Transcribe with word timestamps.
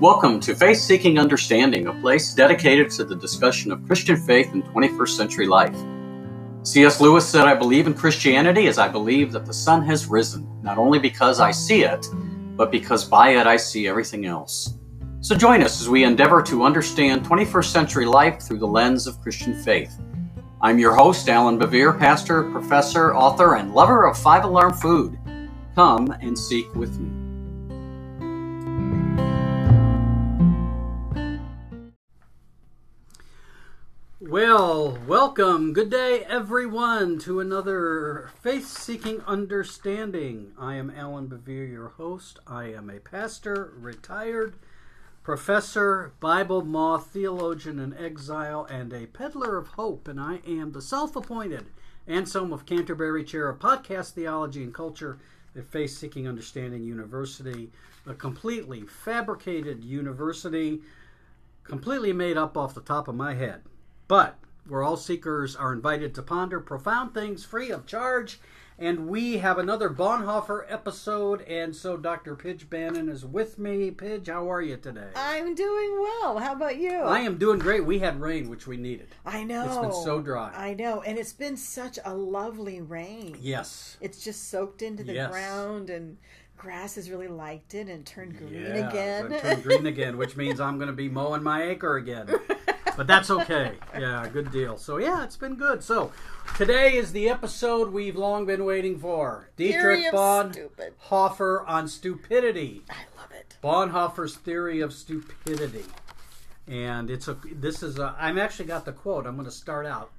Welcome 0.00 0.40
to 0.40 0.54
Faith 0.54 0.76
Seeking 0.76 1.18
Understanding, 1.18 1.86
a 1.86 1.92
place 2.02 2.34
dedicated 2.34 2.90
to 2.90 3.04
the 3.04 3.16
discussion 3.16 3.72
of 3.72 3.82
Christian 3.86 4.18
faith 4.18 4.52
in 4.52 4.62
21st 4.62 5.08
century 5.08 5.46
life. 5.46 5.74
C.S. 6.64 7.00
Lewis 7.00 7.26
said, 7.26 7.46
I 7.46 7.54
believe 7.54 7.86
in 7.86 7.94
Christianity 7.94 8.66
as 8.66 8.76
I 8.76 8.88
believe 8.88 9.32
that 9.32 9.46
the 9.46 9.54
sun 9.54 9.82
has 9.86 10.06
risen, 10.06 10.46
not 10.62 10.76
only 10.76 10.98
because 10.98 11.40
I 11.40 11.50
see 11.50 11.82
it, 11.84 12.06
but 12.56 12.70
because 12.70 13.06
by 13.06 13.36
it 13.36 13.46
I 13.46 13.56
see 13.56 13.88
everything 13.88 14.26
else. 14.26 14.74
So 15.22 15.34
join 15.34 15.62
us 15.62 15.80
as 15.80 15.88
we 15.88 16.04
endeavor 16.04 16.42
to 16.42 16.64
understand 16.64 17.24
21st 17.24 17.72
century 17.72 18.04
life 18.04 18.42
through 18.42 18.58
the 18.58 18.66
lens 18.66 19.06
of 19.06 19.22
Christian 19.22 19.54
faith. 19.62 19.98
I'm 20.60 20.78
your 20.78 20.94
host, 20.94 21.30
Allan 21.30 21.58
Bevere, 21.58 21.98
pastor, 21.98 22.50
professor, 22.50 23.14
author, 23.14 23.54
and 23.56 23.72
lover 23.72 24.04
of 24.04 24.18
five 24.18 24.44
alarm 24.44 24.74
food. 24.74 25.18
Come 25.74 26.14
and 26.20 26.38
seek 26.38 26.74
with 26.74 26.98
me. 26.98 27.15
Well, 34.28 34.98
welcome. 35.06 35.72
Good 35.72 35.90
day, 35.90 36.24
everyone, 36.24 37.20
to 37.20 37.38
another 37.38 38.30
Faith 38.42 38.66
Seeking 38.66 39.20
Understanding. 39.20 40.50
I 40.58 40.74
am 40.74 40.90
Allan 40.90 41.28
Bevere, 41.28 41.70
your 41.70 41.90
host. 41.90 42.40
I 42.44 42.64
am 42.72 42.90
a 42.90 42.98
pastor, 42.98 43.72
retired 43.76 44.56
professor, 45.22 46.12
Bible 46.18 46.64
moth, 46.64 47.06
theologian 47.12 47.78
in 47.78 47.96
exile, 47.96 48.64
and 48.64 48.92
a 48.92 49.06
peddler 49.06 49.56
of 49.58 49.68
hope. 49.68 50.08
And 50.08 50.20
I 50.20 50.40
am 50.44 50.72
the 50.72 50.82
self 50.82 51.14
appointed 51.14 51.66
Anselm 52.08 52.52
of 52.52 52.66
Canterbury 52.66 53.22
Chair 53.22 53.48
of 53.48 53.60
Podcast 53.60 54.10
Theology 54.10 54.64
and 54.64 54.74
Culture 54.74 55.18
at 55.54 55.66
Faith 55.66 55.92
Seeking 55.92 56.26
Understanding 56.26 56.82
University, 56.82 57.70
a 58.04 58.14
completely 58.14 58.80
fabricated 58.82 59.84
university, 59.84 60.80
completely 61.62 62.12
made 62.12 62.36
up 62.36 62.56
off 62.56 62.74
the 62.74 62.80
top 62.80 63.06
of 63.06 63.14
my 63.14 63.34
head. 63.34 63.62
But 64.08 64.38
where 64.68 64.82
all 64.82 64.96
seekers 64.96 65.54
are 65.56 65.72
invited 65.72 66.14
to 66.14 66.22
ponder 66.22 66.60
profound 66.60 67.14
things 67.14 67.44
free 67.44 67.70
of 67.70 67.86
charge. 67.86 68.40
And 68.78 69.08
we 69.08 69.38
have 69.38 69.56
another 69.56 69.88
Bonhoeffer 69.88 70.66
episode, 70.68 71.40
and 71.48 71.74
so 71.74 71.96
Dr. 71.96 72.36
Pidge 72.36 72.68
Bannon 72.68 73.08
is 73.08 73.24
with 73.24 73.58
me. 73.58 73.90
Pidge, 73.90 74.26
how 74.28 74.50
are 74.52 74.60
you 74.60 74.76
today? 74.76 75.08
I'm 75.16 75.54
doing 75.54 75.92
well. 75.98 76.38
How 76.38 76.52
about 76.52 76.76
you? 76.76 76.92
I 76.92 77.20
am 77.20 77.38
doing 77.38 77.58
great. 77.58 77.86
We 77.86 78.00
had 78.00 78.20
rain, 78.20 78.50
which 78.50 78.66
we 78.66 78.76
needed. 78.76 79.08
I 79.24 79.44
know. 79.44 79.64
It's 79.64 79.78
been 79.78 80.04
so 80.04 80.20
dry. 80.20 80.52
I 80.54 80.74
know, 80.74 81.00
and 81.00 81.16
it's 81.16 81.32
been 81.32 81.56
such 81.56 81.98
a 82.04 82.12
lovely 82.12 82.82
rain. 82.82 83.38
Yes. 83.40 83.96
It's 84.02 84.22
just 84.22 84.50
soaked 84.50 84.82
into 84.82 85.04
the 85.04 85.14
Yes. 85.14 85.30
ground, 85.30 85.88
and 85.88 86.18
grass 86.58 86.96
has 86.96 87.10
really 87.10 87.28
liked 87.28 87.74
it 87.74 87.88
and 87.88 88.04
turned 88.04 88.36
green 88.36 88.52
Yeah, 88.62 88.90
again. 88.90 89.40
turned 89.40 89.62
green 89.62 89.86
again, 89.86 90.18
which 90.18 90.36
means 90.36 90.60
I'm 90.60 90.76
going 90.76 90.88
to 90.88 90.92
be 90.92 91.08
mowing 91.08 91.42
my 91.42 91.62
acre 91.62 91.96
again. 91.96 92.28
But 92.96 93.06
that's 93.06 93.30
okay. 93.30 93.72
Yeah, 93.98 94.28
good 94.32 94.50
deal. 94.50 94.76
So 94.76 94.98
yeah, 94.98 95.24
it's 95.24 95.36
been 95.36 95.54
good. 95.54 95.82
So 95.82 96.12
today 96.56 96.96
is 96.96 97.12
the 97.12 97.28
episode 97.28 97.92
we've 97.92 98.16
long 98.16 98.46
been 98.46 98.64
waiting 98.64 98.98
for. 98.98 99.48
Dietrich. 99.56 100.12
Bonhoeffer 100.12 101.68
on 101.68 101.88
stupidity. 101.88 102.82
I 102.90 103.20
love 103.20 103.32
it. 103.32 103.56
Bonhoeffer's 103.62 104.36
theory 104.36 104.80
of 104.80 104.92
stupidity. 104.92 105.84
And 106.68 107.10
it's 107.10 107.28
a 107.28 107.36
this 107.52 107.82
is 107.82 107.98
a 107.98 108.14
I'm 108.18 108.38
actually 108.38 108.66
got 108.66 108.84
the 108.84 108.92
quote. 108.92 109.26
I'm 109.26 109.36
going 109.36 109.46
to 109.46 109.52
start 109.52 109.86
out 109.86 110.10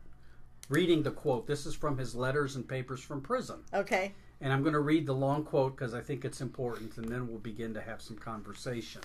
reading 0.70 1.04
the 1.04 1.12
quote. 1.12 1.48
This 1.48 1.66
is 1.66 1.76
from 1.76 1.98
his 1.98 2.16
letters 2.16 2.56
and 2.56 2.68
papers 2.68 3.02
from 3.02 3.22
prison. 3.22 3.58
Okay. 3.74 4.14
And 4.40 4.54
I'm 4.54 4.62
going 4.62 4.74
to 4.74 4.80
read 4.80 5.08
the 5.08 5.14
long 5.14 5.44
quote 5.44 5.76
because 5.76 5.94
I 5.94 6.02
think 6.02 6.24
it's 6.24 6.42
important, 6.42 6.98
and 6.98 7.10
then 7.10 7.28
we'll 7.28 7.40
begin 7.40 7.74
to 7.74 7.82
have 7.82 8.02
some 8.02 8.18
conversation. 8.18 9.02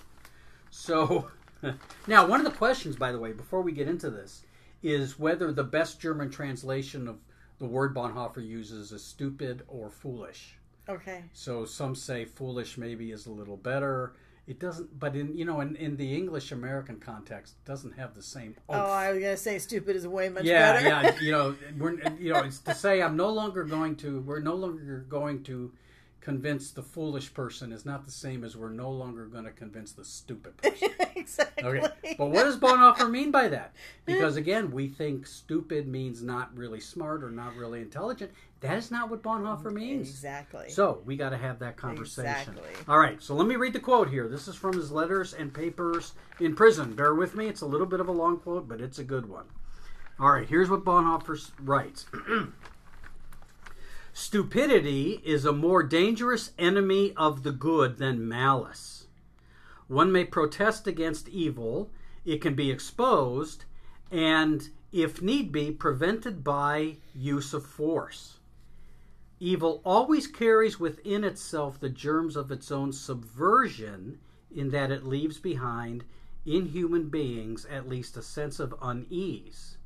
So, 0.70 1.30
now, 2.06 2.26
one 2.26 2.40
of 2.40 2.44
the 2.44 2.56
questions, 2.56 2.96
by 2.96 3.12
the 3.12 3.18
way, 3.18 3.32
before 3.32 3.62
we 3.62 3.72
get 3.72 3.88
into 3.88 4.10
this, 4.10 4.42
is 4.82 5.18
whether 5.18 5.52
the 5.52 5.64
best 5.64 6.00
German 6.00 6.30
translation 6.30 7.06
of 7.08 7.18
the 7.58 7.66
word 7.66 7.94
Bonhoeffer 7.94 8.46
uses 8.46 8.92
is 8.92 9.04
stupid 9.04 9.62
or 9.68 9.88
foolish. 9.88 10.56
Okay. 10.88 11.22
So 11.32 11.64
some 11.64 11.94
say 11.94 12.24
foolish 12.24 12.76
maybe 12.76 13.12
is 13.12 13.26
a 13.26 13.30
little 13.30 13.56
better. 13.56 14.14
It 14.48 14.58
doesn't, 14.58 14.98
but 14.98 15.14
in 15.14 15.36
you 15.36 15.44
know 15.44 15.60
in, 15.60 15.76
in 15.76 15.96
the 15.96 16.16
English 16.16 16.50
American 16.50 16.98
context, 16.98 17.54
it 17.62 17.68
doesn't 17.68 17.92
have 17.92 18.16
the 18.16 18.22
same. 18.22 18.56
Oh. 18.68 18.74
I 18.74 19.12
was 19.12 19.20
gonna 19.20 19.36
say 19.36 19.60
stupid 19.60 19.94
is 19.94 20.06
way 20.08 20.28
much 20.28 20.42
yeah, 20.42 20.72
better. 20.72 20.88
yeah. 20.88 21.16
You 21.20 21.30
know, 21.30 21.56
we're 21.78 21.92
you 22.18 22.32
know 22.32 22.40
it's 22.40 22.58
to 22.60 22.74
say 22.74 23.00
I'm 23.00 23.16
no 23.16 23.30
longer 23.30 23.62
going 23.62 23.94
to. 23.96 24.20
We're 24.22 24.40
no 24.40 24.54
longer 24.54 25.06
going 25.08 25.44
to 25.44 25.72
convince 26.22 26.70
the 26.70 26.82
foolish 26.82 27.34
person 27.34 27.72
is 27.72 27.84
not 27.84 28.04
the 28.04 28.10
same 28.10 28.44
as 28.44 28.56
we're 28.56 28.70
no 28.70 28.90
longer 28.90 29.26
going 29.26 29.44
to 29.44 29.50
convince 29.50 29.92
the 29.92 30.04
stupid 30.04 30.56
person. 30.62 30.88
exactly. 31.16 31.80
Okay, 31.80 32.14
but 32.16 32.30
what 32.30 32.44
does 32.44 32.56
Bonhoeffer 32.56 33.10
mean 33.10 33.30
by 33.30 33.48
that? 33.48 33.74
Because 34.06 34.36
again, 34.36 34.70
we 34.70 34.88
think 34.88 35.26
stupid 35.26 35.88
means 35.88 36.22
not 36.22 36.56
really 36.56 36.80
smart 36.80 37.24
or 37.24 37.30
not 37.30 37.56
really 37.56 37.80
intelligent. 37.80 38.30
That 38.60 38.78
is 38.78 38.92
not 38.92 39.10
what 39.10 39.22
Bonhoeffer 39.22 39.64
mm, 39.64 39.74
means. 39.74 40.08
Exactly. 40.08 40.70
So 40.70 41.02
we 41.04 41.16
got 41.16 41.30
to 41.30 41.36
have 41.36 41.58
that 41.58 41.76
conversation. 41.76 42.30
Exactly. 42.30 42.70
All 42.86 42.98
right. 42.98 43.20
So 43.20 43.34
let 43.34 43.48
me 43.48 43.56
read 43.56 43.72
the 43.72 43.80
quote 43.80 44.08
here. 44.08 44.28
This 44.28 44.46
is 44.46 44.54
from 44.54 44.74
his 44.74 44.92
letters 44.92 45.34
and 45.34 45.52
papers 45.52 46.14
in 46.38 46.54
prison. 46.54 46.94
Bear 46.94 47.14
with 47.14 47.34
me. 47.34 47.48
It's 47.48 47.62
a 47.62 47.66
little 47.66 47.86
bit 47.86 47.98
of 47.98 48.08
a 48.08 48.12
long 48.12 48.38
quote, 48.38 48.68
but 48.68 48.80
it's 48.80 49.00
a 49.00 49.04
good 49.04 49.28
one. 49.28 49.46
All 50.20 50.30
right. 50.30 50.48
Here's 50.48 50.70
what 50.70 50.84
Bonhoeffer 50.84 51.50
writes. 51.60 52.06
Stupidity 54.14 55.22
is 55.24 55.46
a 55.46 55.52
more 55.52 55.82
dangerous 55.82 56.52
enemy 56.58 57.14
of 57.16 57.44
the 57.44 57.52
good 57.52 57.96
than 57.96 58.28
malice. 58.28 59.06
One 59.88 60.12
may 60.12 60.24
protest 60.24 60.86
against 60.86 61.30
evil, 61.30 61.90
it 62.24 62.42
can 62.42 62.54
be 62.54 62.70
exposed, 62.70 63.64
and, 64.10 64.68
if 64.92 65.22
need 65.22 65.50
be, 65.50 65.70
prevented 65.70 66.44
by 66.44 66.98
use 67.14 67.54
of 67.54 67.64
force. 67.64 68.38
Evil 69.40 69.80
always 69.82 70.26
carries 70.26 70.78
within 70.78 71.24
itself 71.24 71.80
the 71.80 71.88
germs 71.88 72.36
of 72.36 72.52
its 72.52 72.70
own 72.70 72.92
subversion, 72.92 74.18
in 74.54 74.70
that 74.70 74.90
it 74.90 75.06
leaves 75.06 75.38
behind 75.38 76.04
in 76.44 76.66
human 76.66 77.08
beings 77.08 77.64
at 77.64 77.88
least 77.88 78.18
a 78.18 78.22
sense 78.22 78.60
of 78.60 78.74
unease. 78.82 79.78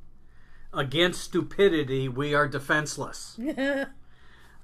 Against 0.73 1.21
stupidity, 1.21 2.09
we 2.09 2.33
are 2.33 2.47
defenseless. 2.47 3.39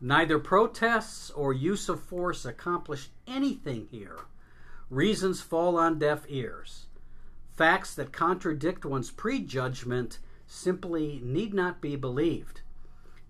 Neither 0.06 0.38
protests 0.38 1.32
or 1.32 1.54
use 1.54 1.88
of 1.88 2.02
force 2.02 2.44
accomplish 2.44 3.10
anything 3.26 3.88
here. 3.90 4.20
Reasons 4.90 5.40
fall 5.40 5.78
on 5.78 5.98
deaf 5.98 6.26
ears. 6.28 6.88
Facts 7.56 7.96
that 7.96 8.12
contradict 8.12 8.84
one's 8.84 9.12
prejudgment 9.12 10.20
simply 10.46 11.22
need 11.24 11.54
not 11.54 11.80
be 11.80 11.96
believed. 11.96 12.60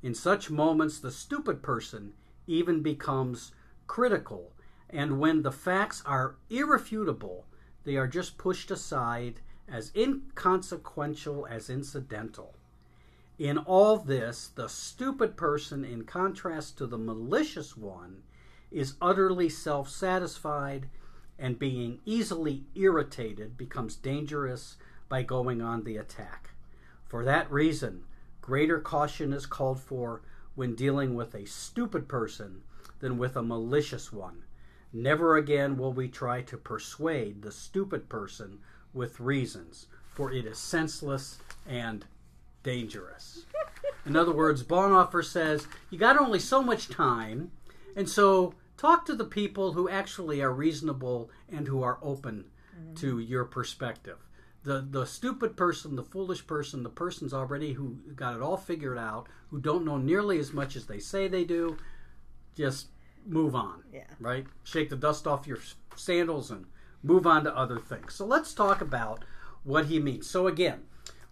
In 0.01 0.15
such 0.15 0.49
moments, 0.49 0.97
the 0.97 1.11
stupid 1.11 1.61
person 1.61 2.13
even 2.47 2.81
becomes 2.81 3.51
critical, 3.85 4.51
and 4.89 5.19
when 5.19 5.43
the 5.43 5.51
facts 5.51 6.01
are 6.07 6.37
irrefutable, 6.49 7.45
they 7.83 7.97
are 7.97 8.07
just 8.07 8.39
pushed 8.39 8.71
aside 8.71 9.41
as 9.67 9.91
inconsequential 9.95 11.45
as 11.45 11.69
incidental. 11.69 12.55
In 13.39 13.57
all 13.57 13.97
this, 13.97 14.49
the 14.53 14.69
stupid 14.69 15.35
person, 15.35 15.83
in 15.83 16.03
contrast 16.03 16.77
to 16.77 16.85
the 16.85 16.99
malicious 16.99 17.75
one, 17.75 18.23
is 18.71 18.95
utterly 19.01 19.49
self 19.49 19.89
satisfied 19.89 20.87
and 21.39 21.57
being 21.57 21.99
easily 22.05 22.63
irritated 22.75 23.57
becomes 23.57 23.95
dangerous 23.95 24.77
by 25.09 25.23
going 25.23 25.61
on 25.61 25.83
the 25.83 25.97
attack. 25.97 26.51
For 27.07 27.25
that 27.25 27.51
reason, 27.51 28.03
greater 28.41 28.79
caution 28.79 29.33
is 29.33 29.45
called 29.45 29.79
for 29.79 30.21
when 30.55 30.75
dealing 30.75 31.15
with 31.15 31.33
a 31.33 31.45
stupid 31.45 32.07
person 32.07 32.61
than 32.99 33.17
with 33.17 33.35
a 33.35 33.41
malicious 33.41 34.13
one. 34.13 34.43
Never 34.91 35.37
again 35.37 35.75
will 35.75 35.91
we 35.91 36.07
try 36.07 36.43
to 36.43 36.57
persuade 36.57 37.41
the 37.41 37.51
stupid 37.51 38.09
person 38.09 38.59
with 38.93 39.19
reasons, 39.19 39.87
for 40.13 40.31
it 40.31 40.45
is 40.45 40.59
senseless 40.59 41.39
and 41.67 42.05
dangerous. 42.63 43.45
In 44.05 44.15
other 44.15 44.33
words, 44.33 44.63
Bonhoeffer 44.63 45.23
says 45.23 45.67
you 45.89 45.97
got 45.97 46.19
only 46.19 46.39
so 46.39 46.61
much 46.61 46.89
time, 46.89 47.51
and 47.95 48.09
so 48.09 48.53
talk 48.77 49.05
to 49.05 49.15
the 49.15 49.25
people 49.25 49.73
who 49.73 49.89
actually 49.89 50.41
are 50.41 50.51
reasonable 50.51 51.29
and 51.49 51.67
who 51.67 51.83
are 51.83 51.99
open 52.01 52.45
mm-hmm. 52.75 52.95
to 52.95 53.19
your 53.19 53.45
perspective. 53.45 54.17
The 54.63 54.85
the 54.89 55.05
stupid 55.05 55.55
person, 55.57 55.95
the 55.95 56.03
foolish 56.03 56.45
person, 56.47 56.83
the 56.83 56.89
person's 56.89 57.33
already 57.33 57.73
who 57.73 57.97
got 58.15 58.35
it 58.35 58.41
all 58.41 58.57
figured 58.57 58.97
out, 58.97 59.27
who 59.49 59.59
don't 59.59 59.85
know 59.85 59.97
nearly 59.97 60.39
as 60.39 60.53
much 60.53 60.75
as 60.75 60.85
they 60.85 60.99
say 60.99 61.27
they 61.27 61.43
do, 61.43 61.77
just 62.55 62.87
move 63.25 63.55
on. 63.55 63.83
Yeah. 63.93 64.03
Right? 64.19 64.45
Shake 64.63 64.89
the 64.89 64.95
dust 64.95 65.27
off 65.27 65.47
your 65.47 65.59
sandals 65.95 66.51
and 66.51 66.65
move 67.01 67.27
on 67.27 67.43
to 67.43 67.55
other 67.55 67.79
things. 67.79 68.13
So 68.15 68.25
let's 68.25 68.53
talk 68.53 68.81
about 68.81 69.23
what 69.63 69.85
he 69.85 69.99
means. 69.99 70.29
So 70.29 70.47
again, 70.47 70.83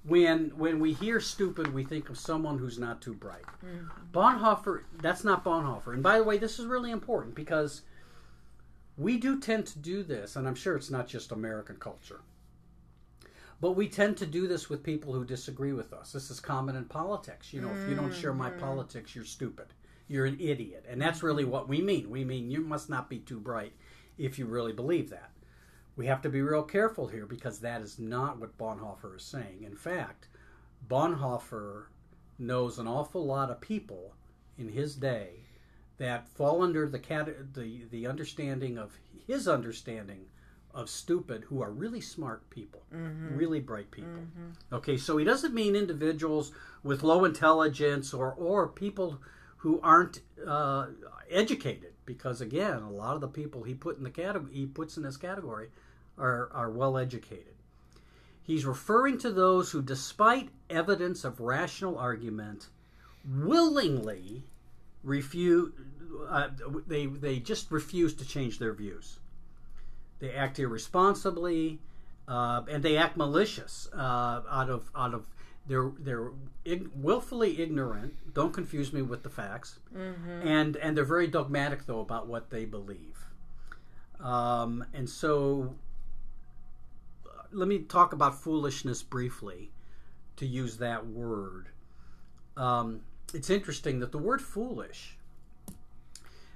when 0.03 0.49
when 0.57 0.79
we 0.79 0.93
hear 0.93 1.19
stupid, 1.19 1.73
we 1.73 1.83
think 1.83 2.09
of 2.09 2.17
someone 2.17 2.57
who's 2.57 2.79
not 2.79 3.01
too 3.01 3.13
bright. 3.13 3.45
Mm-hmm. 3.63 4.11
Bonhoeffer, 4.11 4.83
that's 5.01 5.23
not 5.23 5.43
Bonhoeffer. 5.43 5.93
And 5.93 6.01
by 6.01 6.17
the 6.17 6.23
way, 6.23 6.37
this 6.37 6.59
is 6.59 6.65
really 6.65 6.91
important 6.91 7.35
because 7.35 7.81
we 8.97 9.17
do 9.17 9.39
tend 9.39 9.67
to 9.67 9.79
do 9.79 10.03
this, 10.03 10.35
and 10.35 10.47
I'm 10.47 10.55
sure 10.55 10.75
it's 10.75 10.91
not 10.91 11.07
just 11.07 11.31
American 11.31 11.75
culture. 11.77 12.21
But 13.59 13.73
we 13.73 13.87
tend 13.87 14.17
to 14.17 14.25
do 14.25 14.47
this 14.47 14.69
with 14.71 14.81
people 14.81 15.13
who 15.13 15.23
disagree 15.23 15.71
with 15.71 15.93
us. 15.93 16.11
This 16.11 16.31
is 16.31 16.39
common 16.39 16.75
in 16.75 16.85
politics. 16.85 17.53
You 17.53 17.61
know, 17.61 17.71
if 17.71 17.87
you 17.87 17.95
don't 17.95 18.13
share 18.13 18.33
my 18.33 18.49
mm-hmm. 18.49 18.59
politics, 18.59 19.15
you're 19.15 19.23
stupid. 19.23 19.67
You're 20.07 20.25
an 20.25 20.37
idiot. 20.39 20.85
And 20.89 20.99
that's 20.99 21.21
really 21.21 21.45
what 21.45 21.69
we 21.69 21.79
mean. 21.79 22.09
We 22.09 22.25
mean 22.25 22.49
you 22.49 22.61
must 22.61 22.89
not 22.89 23.07
be 23.07 23.19
too 23.19 23.39
bright 23.39 23.73
if 24.17 24.39
you 24.39 24.47
really 24.47 24.73
believe 24.73 25.11
that. 25.11 25.29
We 25.95 26.05
have 26.07 26.21
to 26.21 26.29
be 26.29 26.41
real 26.41 26.63
careful 26.63 27.07
here 27.07 27.25
because 27.25 27.59
that 27.59 27.81
is 27.81 27.99
not 27.99 28.39
what 28.39 28.57
Bonhoeffer 28.57 29.17
is 29.17 29.23
saying. 29.23 29.63
In 29.63 29.75
fact, 29.75 30.27
Bonhoeffer 30.87 31.85
knows 32.39 32.79
an 32.79 32.87
awful 32.87 33.25
lot 33.25 33.49
of 33.51 33.61
people 33.61 34.13
in 34.57 34.69
his 34.69 34.95
day 34.95 35.45
that 35.97 36.27
fall 36.27 36.63
under 36.63 36.87
the 36.87 36.99
cat- 36.99 37.53
the 37.53 37.83
the 37.91 38.07
understanding 38.07 38.77
of 38.77 38.97
his 39.27 39.47
understanding 39.47 40.25
of 40.73 40.89
stupid 40.89 41.43
who 41.43 41.61
are 41.61 41.71
really 41.71 42.01
smart 42.01 42.49
people, 42.49 42.81
really 43.37 43.59
bright 43.59 43.91
people. 43.91 44.09
Okay, 44.71 44.97
so 44.97 45.17
he 45.17 45.25
doesn't 45.25 45.53
mean 45.53 45.75
individuals 45.75 46.51
with 46.83 47.03
low 47.03 47.25
intelligence 47.25 48.13
or 48.13 48.33
or 48.33 48.67
people 48.67 49.21
who 49.57 49.79
aren't 49.83 50.21
uh, 50.47 50.87
educated, 51.29 51.93
because 52.13 52.41
again, 52.41 52.81
a 52.81 52.91
lot 52.91 53.15
of 53.15 53.21
the 53.21 53.27
people 53.27 53.63
he 53.63 53.73
put 53.73 53.97
in 53.97 54.03
the 54.03 54.09
category 54.09 54.53
he 54.53 54.65
puts 54.65 54.97
in 54.97 55.03
this 55.03 55.17
category 55.17 55.69
are 56.17 56.49
are 56.53 56.69
well 56.69 56.97
educated. 56.97 57.55
He's 58.43 58.65
referring 58.65 59.17
to 59.19 59.31
those 59.31 59.71
who, 59.71 59.81
despite 59.81 60.49
evidence 60.69 61.23
of 61.23 61.39
rational 61.39 61.97
argument, 61.97 62.67
willingly 63.25 64.43
refuse. 65.03 65.71
Uh, 66.27 66.49
they 66.87 67.05
they 67.05 67.39
just 67.39 67.71
refuse 67.71 68.13
to 68.15 68.25
change 68.25 68.59
their 68.59 68.73
views. 68.73 69.19
They 70.19 70.33
act 70.33 70.59
irresponsibly, 70.59 71.79
uh, 72.27 72.63
and 72.69 72.83
they 72.83 72.97
act 72.97 73.17
malicious 73.17 73.87
uh, 73.93 74.41
out 74.49 74.69
of 74.69 74.89
out 74.95 75.13
of 75.13 75.25
they're 75.67 75.91
they're 75.99 76.31
ig- 76.65 76.89
willfully 76.95 77.61
ignorant. 77.61 78.33
Don't 78.33 78.53
confuse 78.53 78.91
me 78.93 79.01
with 79.01 79.23
the 79.23 79.29
facts, 79.29 79.79
and 80.43 80.75
and 80.77 80.97
they're 80.97 81.03
very 81.05 81.27
dogmatic 81.27 81.85
though 81.85 81.99
about 82.01 82.27
what 82.27 82.49
they 82.49 82.65
believe. 82.65 83.25
Um, 84.19 84.85
and 84.93 85.09
so, 85.09 85.73
uh, 87.25 87.43
let 87.51 87.67
me 87.67 87.79
talk 87.79 88.13
about 88.13 88.39
foolishness 88.39 89.01
briefly, 89.01 89.71
to 90.37 90.45
use 90.45 90.77
that 90.77 91.07
word. 91.07 91.69
Um, 92.57 93.01
it's 93.33 93.49
interesting 93.49 93.99
that 94.01 94.11
the 94.11 94.17
word 94.19 94.41
foolish 94.41 95.17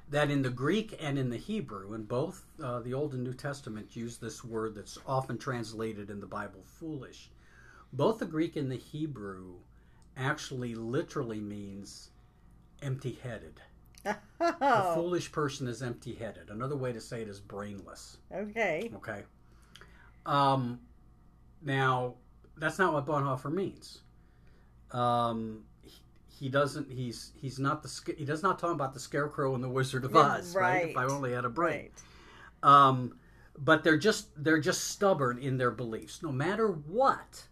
that 0.10 0.30
in 0.30 0.42
the 0.42 0.50
Greek 0.50 0.96
and 1.02 1.18
in 1.18 1.30
the 1.30 1.38
Hebrew, 1.38 1.94
in 1.94 2.04
both 2.04 2.44
uh, 2.62 2.80
the 2.80 2.94
Old 2.94 3.14
and 3.14 3.24
New 3.24 3.34
Testament, 3.34 3.96
use 3.96 4.18
this 4.18 4.44
word 4.44 4.76
that's 4.76 4.98
often 5.08 5.38
translated 5.38 6.10
in 6.10 6.20
the 6.20 6.28
Bible, 6.28 6.62
foolish. 6.64 7.30
Both 7.96 8.20
the 8.20 8.26
Greek 8.26 8.56
and 8.56 8.72
the 8.72 8.76
Hebrew 8.78 9.56
actually 10.18 10.76
literally 10.76 11.40
means 11.40 12.10
empty 12.82 13.18
headed. 13.24 13.62
A 14.06 14.16
Oh, 14.40 14.94
foolish 14.94 15.32
person 15.32 15.68
is 15.68 15.82
empty 15.82 16.14
headed. 16.14 16.50
Another 16.50 16.76
way 16.76 16.94
to 16.94 17.02
say 17.02 17.22
it 17.22 17.28
is 17.28 17.40
brainless. 17.40 18.18
okay. 18.32 18.92
Okay. 18.96 19.24
Um, 20.26 20.80
now, 21.64 22.16
that's 22.58 22.78
not 22.78 22.94
what 22.94 23.06
Bonhoeffer 23.06 23.52
means. 23.52 24.02
Um, 24.92 25.64
he, 25.82 26.02
he 26.30 26.50
doesn't. 26.50 26.92
He's 26.92 27.32
he's 27.42 27.58
not 27.60 27.82
the. 27.82 28.14
He 28.18 28.26
does 28.26 28.44
not 28.44 28.60
talk 28.60 28.72
about 28.72 28.94
the 28.94 29.00
Scarecrow 29.00 29.56
and 29.56 29.64
the 29.64 29.70
Wizard 29.70 30.06
of 30.06 30.16
Oz. 30.16 30.56
Right. 30.56 30.90
If 30.90 30.98
I 30.98 31.06
only 31.06 31.32
had 31.34 31.46
a 31.46 31.50
brain. 31.50 31.90
Right. 32.64 32.88
Um, 32.88 33.18
but 33.58 33.84
they're 33.84 33.98
just 33.98 34.28
they're 34.44 34.60
just 34.60 34.86
stubborn 34.90 35.40
in 35.40 35.58
their 35.58 35.72
beliefs. 35.72 36.22
No 36.22 36.32
matter 36.32 36.68
what, 36.68 37.46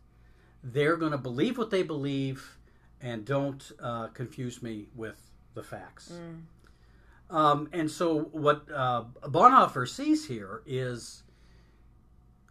they're 0.64 0.98
going 0.98 1.12
to 1.12 1.18
believe 1.18 1.58
what 1.58 1.70
they 1.70 1.84
believe, 1.84 2.58
and 3.02 3.26
don't 3.26 3.72
uh, 3.82 4.08
confuse 4.08 4.64
me 4.64 4.88
with 4.96 5.32
the 5.54 5.64
facts. 5.64 6.14
Um, 7.30 7.70
and 7.74 7.90
so, 7.90 8.30
what 8.32 8.66
uh, 8.74 9.06
Bonhoeffer 9.24 9.88
sees 9.88 10.28
here 10.28 10.62
is 10.66 11.24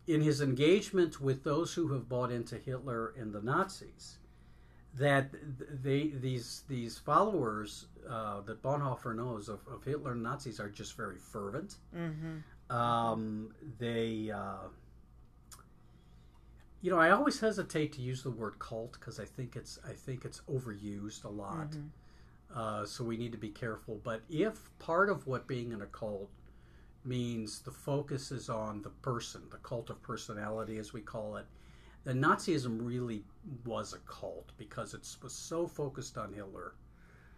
in 0.06 0.20
his 0.20 0.40
engagement 0.40 1.20
with 1.20 1.44
those 1.44 1.72
who 1.74 1.92
have 1.92 2.08
bought 2.08 2.30
into 2.32 2.56
Hitler 2.56 3.14
and 3.16 3.32
the 3.32 3.40
Nazis, 3.40 4.18
that 4.94 5.30
they 5.82 6.08
these 6.08 6.64
these 6.68 6.98
followers 6.98 7.86
uh, 8.08 8.40
that 8.42 8.62
Bonhoeffer 8.62 9.14
knows 9.14 9.48
of, 9.48 9.60
of 9.72 9.84
Hitler 9.84 10.12
and 10.12 10.22
Nazis 10.22 10.60
are 10.60 10.68
just 10.68 10.96
very 10.96 11.18
fervent. 11.18 11.76
Mm-hmm. 11.96 12.76
Um, 12.76 13.54
they, 13.78 14.30
uh, 14.34 14.68
you 16.82 16.90
know, 16.90 16.98
I 16.98 17.10
always 17.10 17.38
hesitate 17.40 17.92
to 17.92 18.02
use 18.02 18.24
the 18.24 18.30
word 18.30 18.58
cult 18.58 18.92
because 18.94 19.20
I 19.20 19.24
think 19.24 19.56
it's 19.56 19.78
I 19.88 19.92
think 19.92 20.24
it's 20.24 20.42
overused 20.50 21.24
a 21.24 21.28
lot. 21.28 21.68
Uh, 22.54 22.84
so 22.84 23.02
we 23.04 23.16
need 23.16 23.32
to 23.32 23.38
be 23.38 23.48
careful. 23.48 24.00
But 24.02 24.22
if 24.28 24.68
part 24.78 25.08
of 25.08 25.26
what 25.26 25.46
being 25.46 25.72
in 25.72 25.80
a 25.80 25.86
cult 25.86 26.28
means 27.04 27.60
the 27.60 27.70
focus 27.70 28.30
is 28.30 28.50
on 28.50 28.82
the 28.82 28.90
person, 28.90 29.42
the 29.50 29.56
cult 29.58 29.90
of 29.90 30.02
personality, 30.02 30.76
as 30.78 30.92
we 30.92 31.00
call 31.00 31.36
it, 31.36 31.46
then 32.04 32.20
Nazism 32.20 32.78
really 32.80 33.24
was 33.64 33.94
a 33.94 33.98
cult 33.98 34.50
because 34.58 34.92
it 34.92 35.06
was 35.22 35.32
so 35.32 35.66
focused 35.66 36.18
on 36.18 36.32
Hitler. 36.32 36.74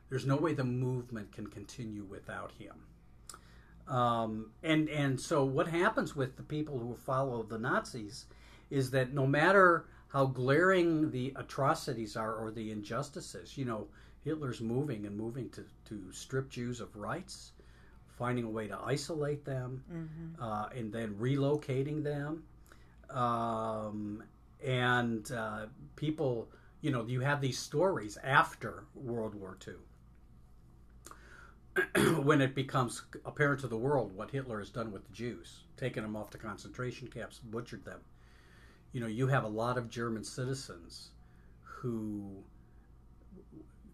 There's 0.09 0.27
no 0.27 0.37
way 0.37 0.55
the 0.55 0.65
movement 0.65 1.33
can 1.33 1.47
continue 1.47 2.05
without 2.05 2.53
him. 2.53 2.75
Um, 3.87 4.53
and 4.63 4.89
and 4.89 5.21
so 5.21 5.45
what 5.45 5.69
happens 5.69 6.17
with 6.17 6.37
the 6.37 6.43
people 6.43 6.79
who 6.79 6.95
follow 6.95 7.43
the 7.43 7.59
Nazis 7.59 8.25
is 8.71 8.91
that 8.91 9.13
no 9.13 9.27
matter 9.27 9.87
how 10.09 10.27
glaring 10.27 11.11
the 11.11 11.33
atrocities 11.37 12.17
are 12.17 12.35
or 12.35 12.51
the 12.51 12.71
injustices, 12.71 13.59
you 13.59 13.65
know, 13.65 13.87
Hitler's 14.25 14.61
moving 14.61 15.07
and 15.07 15.17
moving 15.17 15.51
to, 15.51 15.65
to 15.87 16.13
strip 16.13 16.49
Jews 16.49 16.81
of 16.81 16.95
rights, 16.97 17.53
finding 18.19 18.45
a 18.45 18.51
way 18.51 18.69
to 18.69 18.79
isolate 18.85 19.45
them, 19.45 19.83
uh, 20.41 20.69
and 20.75 20.93
then 20.93 21.15
relocating 21.15 22.03
them. 22.03 22.45
Um, 23.11 24.23
and 24.65 25.31
uh, 25.33 25.67
people, 25.97 26.49
you 26.81 26.91
know, 26.91 27.05
you 27.07 27.21
have 27.21 27.41
these 27.41 27.59
stories 27.59 28.17
after 28.23 28.85
World 28.95 29.35
War 29.35 29.59
II 29.67 29.75
when 32.23 32.41
it 32.41 32.55
becomes 32.55 33.03
apparent 33.25 33.61
to 33.61 33.67
the 33.69 33.77
world 33.77 34.17
what 34.17 34.31
Hitler 34.31 34.59
has 34.61 34.71
done 34.71 34.93
with 34.93 35.07
the 35.07 35.13
Jews, 35.13 35.65
taken 35.77 36.03
them 36.03 36.17
off 36.17 36.31
to 36.31 36.39
concentration 36.39 37.09
camps, 37.09 37.39
butchered 37.39 37.85
them. 37.85 38.01
You 38.95 39.01
know, 39.01 39.07
you 39.09 39.27
have 39.27 39.45
a 39.45 39.49
lot 39.49 39.77
of 39.77 39.91
German 39.91 40.25
citizens 40.25 41.11
who 41.63 42.43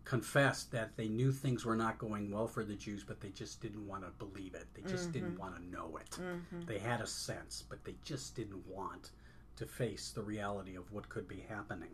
confessed 0.04 0.70
that 0.72 0.96
they 0.96 1.08
knew 1.08 1.32
things 1.32 1.64
were 1.64 1.74
not 1.74 1.96
going 1.98 2.30
well 2.30 2.46
for 2.46 2.64
the 2.64 2.74
Jews, 2.74 3.02
but 3.02 3.20
they 3.20 3.30
just 3.30 3.60
didn't 3.60 3.86
want 3.88 4.02
to 4.04 4.10
believe 4.24 4.54
it. 4.54 4.66
They 4.74 4.82
just 4.90 5.10
didn't 5.12 5.38
want 5.38 5.56
to 5.56 5.62
know 5.70 5.98
it. 5.98 6.18
They 6.66 6.78
had 6.78 7.00
a 7.00 7.06
sense, 7.06 7.64
but 7.68 7.82
they 7.84 7.94
just 8.04 8.36
didn't 8.36 8.62
want 8.68 9.10
to 9.56 9.66
face 9.66 10.10
the 10.14 10.22
reality 10.22 10.76
of 10.76 10.90
what 10.92 11.08
could 11.08 11.26
be 11.26 11.44
happening. 11.48 11.90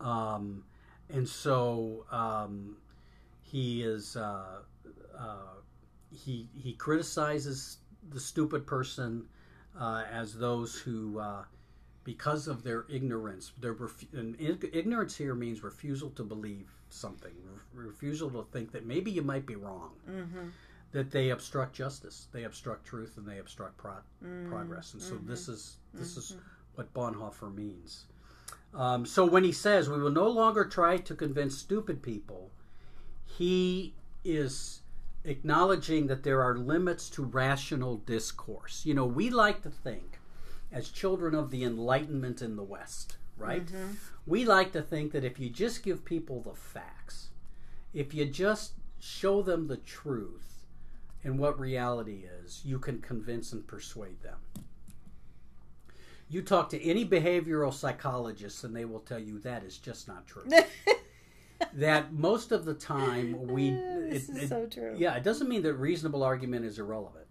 Um, 0.00 0.64
and 1.08 1.28
so 1.28 2.04
um, 2.10 2.76
he 3.42 3.82
is 3.82 4.16
uh, 4.16 4.60
uh, 5.18 5.54
he 6.12 6.48
he 6.54 6.72
criticizes 6.74 7.78
the 8.10 8.20
stupid 8.20 8.66
person 8.66 9.24
uh, 9.78 10.04
as 10.10 10.34
those 10.36 10.74
who 10.78 11.18
uh, 11.18 11.44
because 12.10 12.48
of 12.48 12.64
their 12.64 12.86
ignorance 12.88 13.52
their 13.60 13.74
refu- 13.74 14.12
and 14.14 14.34
ignorance 14.72 15.16
here 15.16 15.34
means 15.34 15.62
refusal 15.62 16.10
to 16.10 16.24
believe 16.24 16.68
something 16.88 17.32
re- 17.72 17.84
refusal 17.86 18.28
to 18.30 18.42
think 18.50 18.72
that 18.72 18.84
maybe 18.84 19.12
you 19.12 19.22
might 19.22 19.46
be 19.46 19.54
wrong. 19.54 19.92
Mm-hmm. 20.08 20.48
That 20.92 21.12
they 21.12 21.30
obstruct 21.30 21.72
justice 21.72 22.26
they 22.32 22.42
obstruct 22.42 22.84
truth 22.84 23.16
and 23.16 23.26
they 23.28 23.38
obstruct 23.38 23.76
pro- 23.76 23.92
mm-hmm. 24.24 24.50
progress. 24.50 24.92
And 24.94 25.00
so 25.00 25.14
this 25.22 25.42
mm-hmm. 25.42 25.52
is 25.52 25.76
this 25.94 26.16
is 26.16 26.36
what 26.74 26.92
bonhoeffer 26.92 27.54
means. 27.54 28.06
Um, 28.74 29.06
so 29.06 29.24
when 29.24 29.44
he 29.44 29.52
says 29.52 29.88
we 29.88 30.02
will 30.02 30.10
no 30.10 30.28
longer 30.28 30.64
try 30.64 30.96
to 30.96 31.14
convince 31.14 31.56
stupid 31.56 32.02
people 32.02 32.50
he 33.24 33.94
is 34.24 34.80
acknowledging 35.24 36.08
that 36.08 36.22
there 36.24 36.42
are 36.42 36.56
limits 36.56 37.08
to 37.10 37.22
rational 37.22 37.98
discourse. 37.98 38.84
You 38.84 38.94
know, 38.94 39.06
we 39.06 39.30
like 39.30 39.62
to 39.62 39.70
think, 39.70 40.18
as 40.72 40.88
children 40.90 41.34
of 41.34 41.50
the 41.50 41.64
Enlightenment 41.64 42.42
in 42.42 42.56
the 42.56 42.62
West, 42.62 43.16
right? 43.36 43.66
Mm-hmm. 43.66 43.92
We 44.26 44.44
like 44.44 44.72
to 44.72 44.82
think 44.82 45.12
that 45.12 45.24
if 45.24 45.38
you 45.40 45.50
just 45.50 45.82
give 45.82 46.04
people 46.04 46.40
the 46.42 46.54
facts, 46.54 47.28
if 47.92 48.14
you 48.14 48.24
just 48.26 48.72
show 48.98 49.42
them 49.42 49.66
the 49.66 49.76
truth 49.78 50.62
and 51.24 51.38
what 51.38 51.58
reality 51.58 52.24
is, 52.44 52.62
you 52.64 52.78
can 52.78 53.00
convince 53.00 53.52
and 53.52 53.66
persuade 53.66 54.22
them. 54.22 54.38
You 56.28 56.42
talk 56.42 56.68
to 56.70 56.80
any 56.82 57.04
behavioral 57.04 57.74
psychologist, 57.74 58.62
and 58.62 58.74
they 58.76 58.84
will 58.84 59.00
tell 59.00 59.18
you 59.18 59.40
that 59.40 59.64
is 59.64 59.76
just 59.78 60.06
not 60.06 60.26
true. 60.28 60.44
that 61.74 62.12
most 62.12 62.52
of 62.52 62.64
the 62.64 62.74
time 62.74 63.48
we 63.48 63.70
This 64.10 64.28
it- 64.28 64.36
is 64.36 64.42
it- 64.44 64.48
so 64.48 64.66
true. 64.66 64.94
yeah 64.96 65.14
it 65.16 65.22
doesn't 65.22 65.48
mean 65.48 65.62
that 65.62 65.74
reasonable 65.74 66.22
argument 66.22 66.64
is 66.64 66.78
irrelevant 66.78 67.26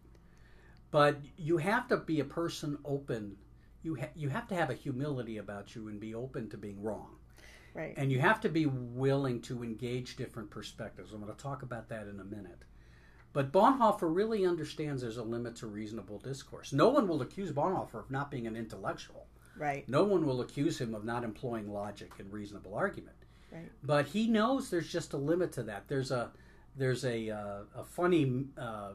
but 0.92 1.18
you 1.38 1.58
have 1.58 1.88
to 1.90 1.98
be 1.98 2.20
a 2.20 2.26
person 2.26 2.78
open. 2.86 3.36
You 3.84 3.96
ha- 3.96 4.10
you 4.16 4.30
have 4.30 4.48
to 4.50 4.56
have 4.56 4.70
a 4.70 4.74
humility 4.74 5.38
about 5.38 5.76
you 5.76 5.88
and 5.88 6.00
be 6.00 6.14
open 6.16 6.50
to 6.50 6.58
being 6.58 6.82
wrong. 6.82 7.16
Right. 7.74 7.94
And 7.98 8.12
you 8.12 8.20
have 8.20 8.42
to 8.42 8.50
be 8.50 8.66
willing 8.66 9.42
to 9.44 9.64
engage 9.64 10.16
different 10.16 10.50
perspectives. 10.50 11.14
I'm 11.14 11.22
going 11.22 11.34
to 11.34 11.42
talk 11.42 11.62
about 11.62 11.88
that 11.90 12.08
in 12.08 12.20
a 12.20 12.24
minute. 12.24 12.64
But 13.32 13.52
Bonhoeffer 13.52 14.14
really 14.14 14.46
understands 14.46 15.02
there's 15.04 15.18
a 15.18 15.24
limit 15.24 15.56
to 15.58 15.68
reasonable 15.68 16.18
discourse. 16.18 16.74
No 16.74 16.90
one 16.90 17.08
will 17.08 17.22
accuse 17.22 17.52
Bonhoeffer 17.52 18.00
of 18.00 18.12
not 18.12 18.32
being 18.32 18.48
an 18.48 18.56
intellectual. 18.56 19.28
right. 19.56 19.88
No 19.88 20.04
one 20.04 20.26
will 20.26 20.42
accuse 20.42 20.82
him 20.82 20.96
of 20.96 21.06
not 21.06 21.24
employing 21.24 21.72
logic 21.72 22.12
and 22.18 22.34
reasonable 22.34 22.74
argument. 22.74 23.16
Right. 23.52 23.72
But 23.84 24.08
he 24.08 24.28
knows 24.28 24.70
there's 24.70 24.92
just 24.92 25.14
a 25.14 25.18
limit 25.18 25.52
to 25.54 25.64
that. 25.64 25.88
There's 25.88 26.12
a 26.12 26.32
there's 26.76 27.04
a 27.06 27.30
uh, 27.30 27.62
a 27.76 27.84
funny 27.84 28.46
uh, 28.58 28.62
uh, 28.62 28.94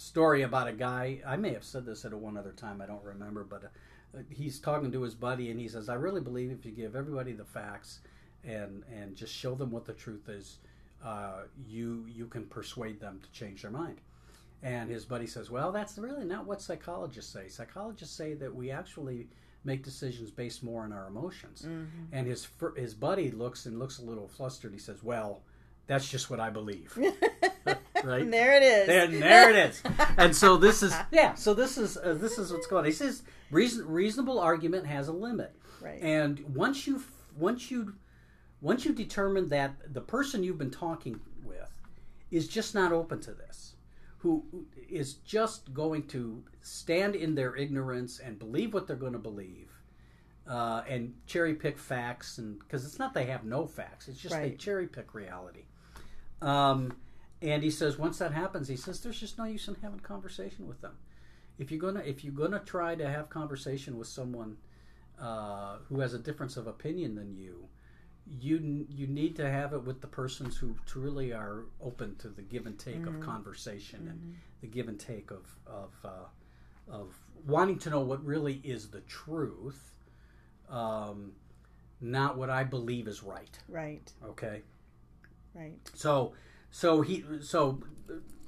story 0.00 0.42
about 0.42 0.66
a 0.66 0.72
guy. 0.72 1.20
I 1.26 1.36
may 1.36 1.52
have 1.52 1.64
said 1.64 1.84
this 1.84 2.04
at 2.04 2.12
a 2.12 2.16
one 2.16 2.36
other 2.36 2.52
time. 2.52 2.80
I 2.80 2.86
don't 2.86 3.04
remember, 3.04 3.44
but 3.44 3.64
uh, 3.64 4.22
he's 4.30 4.58
talking 4.58 4.90
to 4.92 5.02
his 5.02 5.14
buddy 5.14 5.50
and 5.50 5.60
he 5.60 5.68
says, 5.68 5.88
"I 5.88 5.94
really 5.94 6.22
believe 6.22 6.50
if 6.50 6.64
you 6.64 6.72
give 6.72 6.96
everybody 6.96 7.32
the 7.32 7.44
facts 7.44 8.00
and 8.42 8.82
and 8.90 9.14
just 9.14 9.34
show 9.34 9.54
them 9.54 9.70
what 9.70 9.84
the 9.84 9.92
truth 9.92 10.28
is, 10.28 10.58
uh, 11.04 11.42
you 11.66 12.06
you 12.08 12.26
can 12.26 12.46
persuade 12.46 12.98
them 12.98 13.20
to 13.22 13.30
change 13.38 13.62
their 13.62 13.70
mind." 13.70 14.00
And 14.62 14.90
his 14.90 15.04
buddy 15.04 15.26
says, 15.26 15.50
"Well, 15.50 15.70
that's 15.70 15.98
really 15.98 16.24
not 16.24 16.46
what 16.46 16.62
psychologists 16.62 17.32
say. 17.32 17.48
Psychologists 17.48 18.16
say 18.16 18.32
that 18.34 18.54
we 18.54 18.70
actually 18.70 19.28
make 19.64 19.82
decisions 19.84 20.30
based 20.30 20.62
more 20.62 20.82
on 20.84 20.92
our 20.92 21.08
emotions." 21.08 21.66
And 22.12 22.26
his 22.26 22.48
his 22.74 22.94
buddy 22.94 23.30
looks 23.30 23.66
and 23.66 23.78
looks 23.78 23.98
a 23.98 24.02
little 24.02 24.28
flustered. 24.28 24.72
He 24.72 24.78
says, 24.78 25.02
"Well, 25.02 25.42
that's 25.86 26.08
just 26.08 26.30
what 26.30 26.40
I 26.40 26.48
believe." 26.48 26.98
right? 28.04 28.22
And 28.22 28.32
there 28.32 28.54
it 28.56 28.62
is. 28.62 28.88
And 28.88 29.22
there 29.22 29.50
it 29.50 29.56
is. 29.56 29.82
And 30.16 30.34
so 30.34 30.56
this 30.56 30.82
is 30.82 30.94
yeah. 31.12 31.34
So 31.34 31.54
this 31.54 31.78
is 31.78 31.96
uh, 31.96 32.14
this 32.14 32.38
is 32.38 32.52
what's 32.52 32.66
going. 32.66 32.80
on. 32.80 32.86
He 32.86 32.92
says 32.92 33.22
reason, 33.50 33.86
reasonable 33.86 34.38
argument 34.38 34.86
has 34.86 35.08
a 35.08 35.12
limit, 35.12 35.54
Right. 35.80 36.00
and 36.02 36.40
once 36.54 36.86
you 36.86 37.02
once 37.36 37.70
you 37.70 37.94
once 38.60 38.84
you 38.84 38.92
determine 38.92 39.48
that 39.48 39.92
the 39.94 40.00
person 40.00 40.42
you've 40.44 40.58
been 40.58 40.70
talking 40.70 41.20
with 41.44 41.70
is 42.30 42.46
just 42.48 42.74
not 42.74 42.92
open 42.92 43.20
to 43.22 43.32
this, 43.32 43.74
who 44.18 44.44
is 44.88 45.14
just 45.14 45.72
going 45.72 46.02
to 46.08 46.42
stand 46.62 47.14
in 47.16 47.34
their 47.34 47.56
ignorance 47.56 48.18
and 48.18 48.38
believe 48.38 48.74
what 48.74 48.86
they're 48.86 48.96
going 48.96 49.12
to 49.14 49.18
believe. 49.18 49.68
Uh, 50.48 50.82
and 50.88 51.14
cherry 51.26 51.54
pick 51.54 51.78
facts, 51.78 52.38
and 52.38 52.58
because 52.58 52.84
it's 52.84 52.98
not 52.98 53.14
they 53.14 53.26
have 53.26 53.44
no 53.44 53.66
facts, 53.66 54.08
it's 54.08 54.18
just 54.18 54.34
they 54.34 54.50
cherry 54.52 54.88
pick 54.88 55.14
reality. 55.14 55.62
Um, 56.42 56.96
and 57.42 57.62
he 57.62 57.70
says 57.70 57.98
once 57.98 58.18
that 58.18 58.32
happens, 58.32 58.68
he 58.68 58.76
says 58.76 59.00
there's 59.00 59.20
just 59.20 59.38
no 59.38 59.44
use 59.44 59.68
in 59.68 59.76
having 59.82 60.00
conversation 60.00 60.66
with 60.66 60.80
them. 60.80 60.96
If 61.58 61.70
you're 61.70 61.80
gonna 61.80 62.00
if 62.00 62.24
you're 62.24 62.34
gonna 62.34 62.62
try 62.64 62.94
to 62.94 63.08
have 63.08 63.28
conversation 63.28 63.98
with 63.98 64.08
someone 64.08 64.56
uh, 65.20 65.76
who 65.88 66.00
has 66.00 66.14
a 66.14 66.18
difference 66.18 66.56
of 66.56 66.66
opinion 66.66 67.14
than 67.14 67.34
you, 67.34 67.68
you 68.26 68.86
you 68.88 69.06
need 69.06 69.36
to 69.36 69.50
have 69.50 69.72
it 69.72 69.82
with 69.82 70.00
the 70.00 70.06
persons 70.06 70.56
who 70.56 70.74
truly 70.86 71.32
are 71.32 71.64
open 71.82 72.16
to 72.16 72.28
the 72.28 72.42
give 72.42 72.66
and 72.66 72.78
take 72.78 73.06
of 73.06 73.20
conversation 73.20 74.06
and 74.08 74.36
the 74.60 74.66
give 74.66 74.88
and 74.88 74.98
take 75.00 75.30
of 75.30 75.46
of 75.66 75.92
uh, 76.04 76.90
of 76.90 77.14
wanting 77.46 77.78
to 77.78 77.90
know 77.90 78.00
what 78.00 78.24
really 78.24 78.60
is 78.64 78.88
the 78.88 79.00
truth, 79.00 79.94
um, 80.68 81.32
not 82.00 82.36
what 82.36 82.50
I 82.50 82.64
believe 82.64 83.08
is 83.08 83.22
right. 83.22 83.58
Right. 83.68 84.12
Okay. 84.24 84.62
Right. 85.54 85.78
So, 85.94 86.32
so 86.70 87.02
he, 87.02 87.24
so 87.40 87.82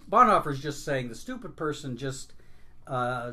Bonhoeffer's 0.08 0.60
just 0.60 0.84
saying 0.84 1.08
the 1.08 1.14
stupid 1.14 1.56
person 1.56 1.96
just 1.96 2.34
uh, 2.86 3.32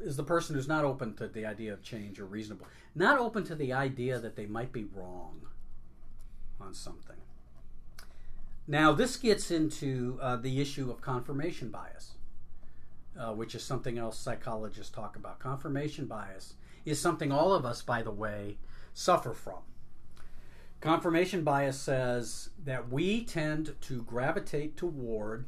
is 0.00 0.16
the 0.16 0.24
person 0.24 0.54
who's 0.54 0.68
not 0.68 0.84
open 0.84 1.14
to 1.14 1.28
the 1.28 1.46
idea 1.46 1.72
of 1.72 1.82
change 1.82 2.18
or 2.18 2.24
reasonable, 2.24 2.66
not 2.94 3.18
open 3.18 3.44
to 3.44 3.54
the 3.54 3.72
idea 3.72 4.18
that 4.18 4.36
they 4.36 4.46
might 4.46 4.72
be 4.72 4.84
wrong 4.84 5.46
on 6.60 6.74
something. 6.74 7.16
Now, 8.66 8.92
this 8.92 9.16
gets 9.16 9.50
into 9.50 10.18
uh, 10.22 10.36
the 10.36 10.60
issue 10.60 10.90
of 10.90 11.00
confirmation 11.00 11.68
bias, 11.70 12.12
uh, 13.18 13.32
which 13.32 13.54
is 13.54 13.64
something 13.64 13.98
else 13.98 14.18
psychologists 14.18 14.92
talk 14.92 15.16
about. 15.16 15.40
Confirmation 15.40 16.06
bias 16.06 16.54
is 16.84 17.00
something 17.00 17.32
all 17.32 17.52
of 17.52 17.66
us, 17.66 17.82
by 17.82 18.02
the 18.02 18.10
way, 18.10 18.58
suffer 18.94 19.32
from. 19.32 19.62
Confirmation 20.82 21.44
bias 21.44 21.78
says 21.78 22.50
that 22.64 22.90
we 22.90 23.24
tend 23.24 23.76
to 23.82 24.02
gravitate 24.02 24.76
toward 24.76 25.46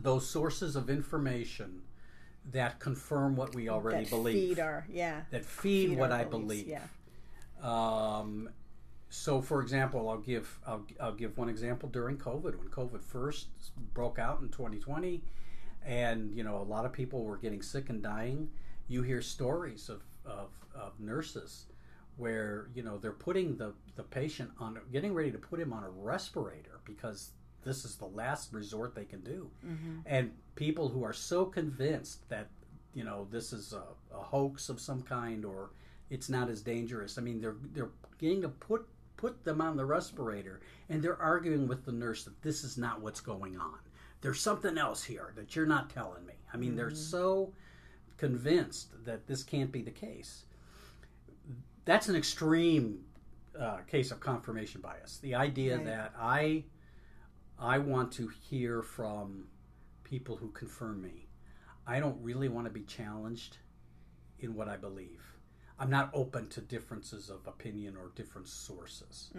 those 0.00 0.28
sources 0.28 0.74
of 0.74 0.90
information 0.90 1.82
that 2.50 2.80
confirm 2.80 3.36
what 3.36 3.54
we 3.54 3.68
already 3.68 4.02
that 4.02 4.10
believe, 4.10 4.34
feed 4.34 4.58
our 4.58 4.84
yeah. 4.90 5.20
that 5.30 5.44
feed, 5.44 5.90
feed 5.90 5.98
what 5.98 6.10
I 6.10 6.24
beliefs, 6.24 6.64
believe. 6.64 6.80
Yeah. 7.62 8.18
Um, 8.18 8.50
so, 9.10 9.40
for 9.40 9.62
example, 9.62 10.08
I'll 10.08 10.18
give 10.18 10.58
I'll, 10.66 10.84
I'll 11.00 11.14
give 11.14 11.38
one 11.38 11.48
example 11.48 11.88
during 11.88 12.16
COVID 12.16 12.58
when 12.58 12.68
COVID 12.70 13.04
first 13.04 13.46
broke 13.94 14.18
out 14.18 14.40
in 14.40 14.48
2020, 14.48 15.22
and 15.86 16.34
you 16.34 16.42
know 16.42 16.56
a 16.56 16.64
lot 16.66 16.84
of 16.84 16.92
people 16.92 17.22
were 17.22 17.36
getting 17.36 17.62
sick 17.62 17.90
and 17.90 18.02
dying. 18.02 18.50
You 18.88 19.02
hear 19.02 19.22
stories 19.22 19.88
of 19.88 20.02
of, 20.26 20.50
of 20.74 20.98
nurses 20.98 21.66
where 22.18 22.68
you 22.74 22.82
know 22.82 22.98
they're 22.98 23.12
putting 23.12 23.56
the 23.56 23.72
the 23.96 24.02
patient 24.02 24.50
on 24.58 24.78
getting 24.92 25.14
ready 25.14 25.30
to 25.30 25.38
put 25.38 25.58
him 25.58 25.72
on 25.72 25.84
a 25.84 25.88
respirator 25.88 26.80
because 26.84 27.30
this 27.64 27.84
is 27.84 27.96
the 27.96 28.06
last 28.06 28.52
resort 28.52 28.94
they 28.94 29.04
can 29.04 29.20
do. 29.20 29.50
Mm-hmm. 29.66 30.00
And 30.06 30.32
people 30.54 30.88
who 30.88 31.04
are 31.04 31.12
so 31.12 31.44
convinced 31.44 32.28
that 32.28 32.48
you 32.94 33.04
know 33.04 33.26
this 33.30 33.52
is 33.52 33.72
a, 33.72 33.82
a 34.14 34.22
hoax 34.22 34.68
of 34.68 34.80
some 34.80 35.02
kind 35.02 35.44
or 35.44 35.70
it's 36.10 36.30
not 36.30 36.48
as 36.48 36.62
dangerous 36.62 37.18
i 37.18 37.20
mean 37.20 37.38
they're 37.38 37.56
they're 37.74 37.90
getting 38.18 38.40
to 38.40 38.48
put 38.48 38.88
put 39.18 39.44
them 39.44 39.60
on 39.60 39.76
the 39.76 39.84
respirator 39.84 40.60
and 40.88 41.02
they're 41.02 41.20
arguing 41.20 41.68
with 41.68 41.84
the 41.84 41.92
nurse 41.92 42.24
that 42.24 42.40
this 42.40 42.64
is 42.64 42.78
not 42.78 43.02
what's 43.02 43.20
going 43.20 43.58
on. 43.58 43.78
There's 44.22 44.40
something 44.40 44.78
else 44.78 45.04
here 45.04 45.32
that 45.36 45.54
you're 45.54 45.66
not 45.66 45.90
telling 45.90 46.24
me. 46.24 46.34
I 46.54 46.56
mean 46.56 46.74
they're 46.74 46.86
mm-hmm. 46.86 46.96
so 46.96 47.52
convinced 48.16 49.04
that 49.04 49.26
this 49.26 49.42
can't 49.42 49.70
be 49.70 49.82
the 49.82 49.90
case 49.90 50.44
that's 51.88 52.08
an 52.10 52.16
extreme 52.16 53.00
uh, 53.58 53.78
case 53.90 54.10
of 54.10 54.20
confirmation 54.20 54.82
bias. 54.82 55.18
The 55.22 55.34
idea 55.34 55.76
Right. 55.76 55.86
that 55.86 56.12
I 56.18 56.64
I 57.58 57.78
want 57.78 58.12
to 58.12 58.28
hear 58.28 58.82
from 58.82 59.48
people 60.04 60.36
who 60.36 60.50
confirm 60.50 61.00
me. 61.00 61.26
I 61.86 61.98
don't 61.98 62.22
really 62.22 62.48
want 62.48 62.66
to 62.66 62.72
be 62.72 62.82
challenged 62.82 63.56
in 64.38 64.54
what 64.54 64.68
I 64.68 64.76
believe. 64.76 65.22
I'm 65.78 65.90
not 65.90 66.10
open 66.12 66.48
to 66.50 66.60
differences 66.60 67.30
of 67.30 67.46
opinion 67.46 67.96
or 67.96 68.12
different 68.14 68.48
sources. 68.48 69.30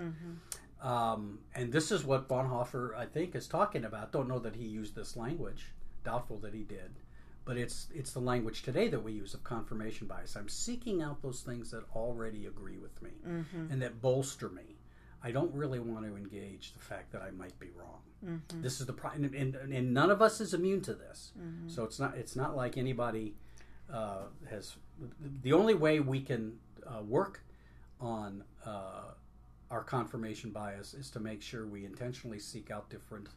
Um, 0.81 1.39
and 1.53 1.71
this 1.71 1.91
is 1.91 2.03
what 2.03 2.27
Bonhoeffer, 2.27 2.95
I 2.95 3.05
think, 3.05 3.35
is 3.35 3.47
talking 3.47 3.85
about. 3.85 4.11
Don't 4.11 4.27
know 4.27 4.39
that 4.39 4.55
he 4.55 4.65
used 4.65 4.95
this 4.95 5.15
language. 5.15 5.67
Doubtful 6.03 6.39
that 6.39 6.53
he 6.53 6.63
did. 6.63 6.99
But 7.49 7.57
it's 7.57 7.87
it's 7.95 8.13
the 8.13 8.19
language 8.19 8.61
today 8.61 8.89
that 8.89 9.03
we 9.03 9.11
use 9.11 9.33
of 9.33 9.43
confirmation 9.43 10.05
bias. 10.05 10.35
I'm 10.35 10.47
seeking 10.47 11.01
out 11.01 11.23
those 11.23 11.41
things 11.41 11.71
that 11.71 11.83
already 11.95 12.45
agree 12.45 12.77
with 12.77 13.01
me 13.01 13.09
and 13.71 13.81
that 13.81 14.03
bolster 14.03 14.49
me. 14.49 14.77
I 15.23 15.31
don't 15.31 15.51
really 15.55 15.79
want 15.79 16.05
to 16.05 16.15
engage 16.15 16.73
the 16.73 16.79
fact 16.79 17.11
that 17.11 17.23
I 17.23 17.31
might 17.31 17.57
be 17.59 17.69
wrong. 17.75 18.01
This 18.61 18.79
is 18.79 18.85
the 18.85 18.93
problem, 18.93 19.33
and, 19.33 19.55
and, 19.55 19.73
and 19.73 19.93
none 19.95 20.11
of 20.11 20.21
us 20.21 20.39
is 20.41 20.53
immune 20.53 20.81
to 20.81 20.93
this. 20.93 21.31
So 21.67 21.83
it's 21.85 21.99
not 21.99 22.15
it's 22.15 22.35
not 22.35 22.55
like 22.55 22.77
anybody 22.77 23.33
uh, 23.91 24.25
has. 24.47 24.75
The 25.41 25.53
only 25.53 25.73
way 25.73 26.01
we 26.01 26.21
can 26.21 26.59
uh, 26.85 27.01
work 27.01 27.41
on 27.99 28.43
uh, 28.63 29.15
our 29.71 29.83
confirmation 29.83 30.51
bias 30.51 30.93
is 30.93 31.09
to 31.15 31.19
make 31.19 31.41
sure 31.41 31.65
we 31.65 31.83
intentionally 31.83 32.37
seek 32.37 32.69
out 32.69 32.91
different 32.91 33.29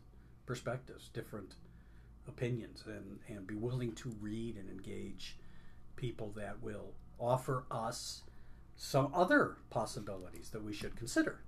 perspectives, 0.45 1.09
different 1.15 1.55
opinions, 2.29 2.85
and, 2.87 3.19
and 3.29 3.47
be 3.47 3.55
willing 3.55 3.93
to 3.97 4.11
read 4.21 4.57
and 4.57 4.69
engage 4.71 5.37
people 5.97 6.33
that 6.37 6.63
will 6.63 6.93
offer 7.19 7.65
us 7.71 8.23
some 8.77 9.11
other 9.15 9.57
possibilities 9.71 10.51
that 10.51 10.63
we 10.65 10.73
should 10.73 10.97
consider. 10.97 11.41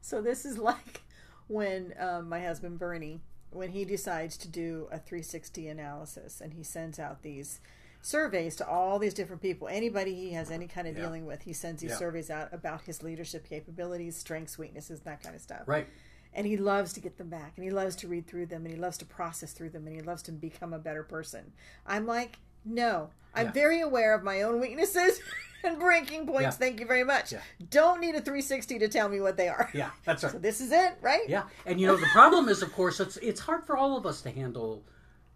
So 0.00 0.20
this 0.20 0.44
is 0.44 0.58
like 0.58 1.02
when 1.48 1.94
um, 1.98 2.28
my 2.28 2.40
husband 2.40 2.78
Bernie, 2.78 3.20
when 3.50 3.70
he 3.70 3.84
decides 3.84 4.36
to 4.38 4.48
do 4.48 4.88
a 4.90 4.98
360 4.98 5.68
analysis, 5.68 6.40
and 6.40 6.54
he 6.54 6.62
sends 6.62 6.98
out 6.98 7.22
these 7.22 7.60
surveys 8.00 8.56
to 8.56 8.66
all 8.66 8.98
these 8.98 9.14
different 9.14 9.40
people. 9.42 9.68
Anybody 9.68 10.14
he 10.14 10.32
has 10.32 10.50
any 10.50 10.66
kind 10.66 10.88
of 10.88 10.96
Yeah. 10.96 11.02
dealing 11.02 11.24
with, 11.24 11.42
he 11.42 11.52
sends 11.52 11.82
these 11.82 11.90
Yeah. 11.92 11.98
surveys 11.98 12.30
out 12.30 12.52
about 12.52 12.82
his 12.82 13.02
leadership 13.02 13.44
capabilities, 13.48 14.16
strengths, 14.16 14.58
weaknesses, 14.58 15.00
that 15.02 15.22
kind 15.22 15.36
of 15.36 15.40
stuff. 15.40 15.62
Right. 15.68 15.86
And 16.34 16.46
he 16.46 16.56
loves 16.56 16.92
to 16.94 17.00
get 17.00 17.18
them 17.18 17.28
back, 17.28 17.52
and 17.56 17.64
he 17.64 17.70
loves 17.70 17.94
to 17.96 18.08
read 18.08 18.26
through 18.26 18.46
them, 18.46 18.64
and 18.64 18.74
he 18.74 18.80
loves 18.80 18.96
to 18.98 19.04
process 19.04 19.52
through 19.52 19.70
them, 19.70 19.86
and 19.86 19.94
he 19.94 20.00
loves 20.02 20.22
to 20.22 20.32
become 20.32 20.72
a 20.72 20.78
better 20.78 21.02
person. 21.02 21.52
I'm 21.86 22.06
like, 22.06 22.38
no, 22.64 23.10
I'm 23.34 23.46
Yeah. 23.46 23.52
very 23.52 23.80
aware 23.80 24.14
of 24.14 24.22
my 24.22 24.42
own 24.42 24.58
weaknesses 24.60 25.20
and 25.64 25.78
breaking 25.78 26.26
points. 26.26 26.42
Yeah. 26.42 26.50
Thank 26.52 26.80
you 26.80 26.86
very 26.86 27.04
much. 27.04 27.32
Yeah. 27.32 27.40
Don't 27.70 28.00
need 28.00 28.14
a 28.14 28.20
360 28.20 28.78
to 28.78 28.88
tell 28.88 29.08
me 29.10 29.20
what 29.20 29.36
they 29.36 29.48
are. 29.48 29.68
Yeah, 29.74 29.90
that's 30.04 30.22
right. 30.24 30.32
So 30.32 30.38
this 30.38 30.60
is 30.62 30.72
it, 30.72 30.96
right? 31.02 31.28
Yeah, 31.28 31.42
and 31.66 31.78
you 31.80 31.86
know 31.86 31.96
the 31.96 32.06
problem 32.12 32.48
is, 32.48 32.62
of 32.62 32.72
course, 32.72 32.98
it's 33.00 33.16
it's 33.18 33.40
hard 33.40 33.64
for 33.66 33.76
all 33.76 33.96
of 33.98 34.06
us 34.06 34.22
to 34.22 34.30
handle 34.30 34.82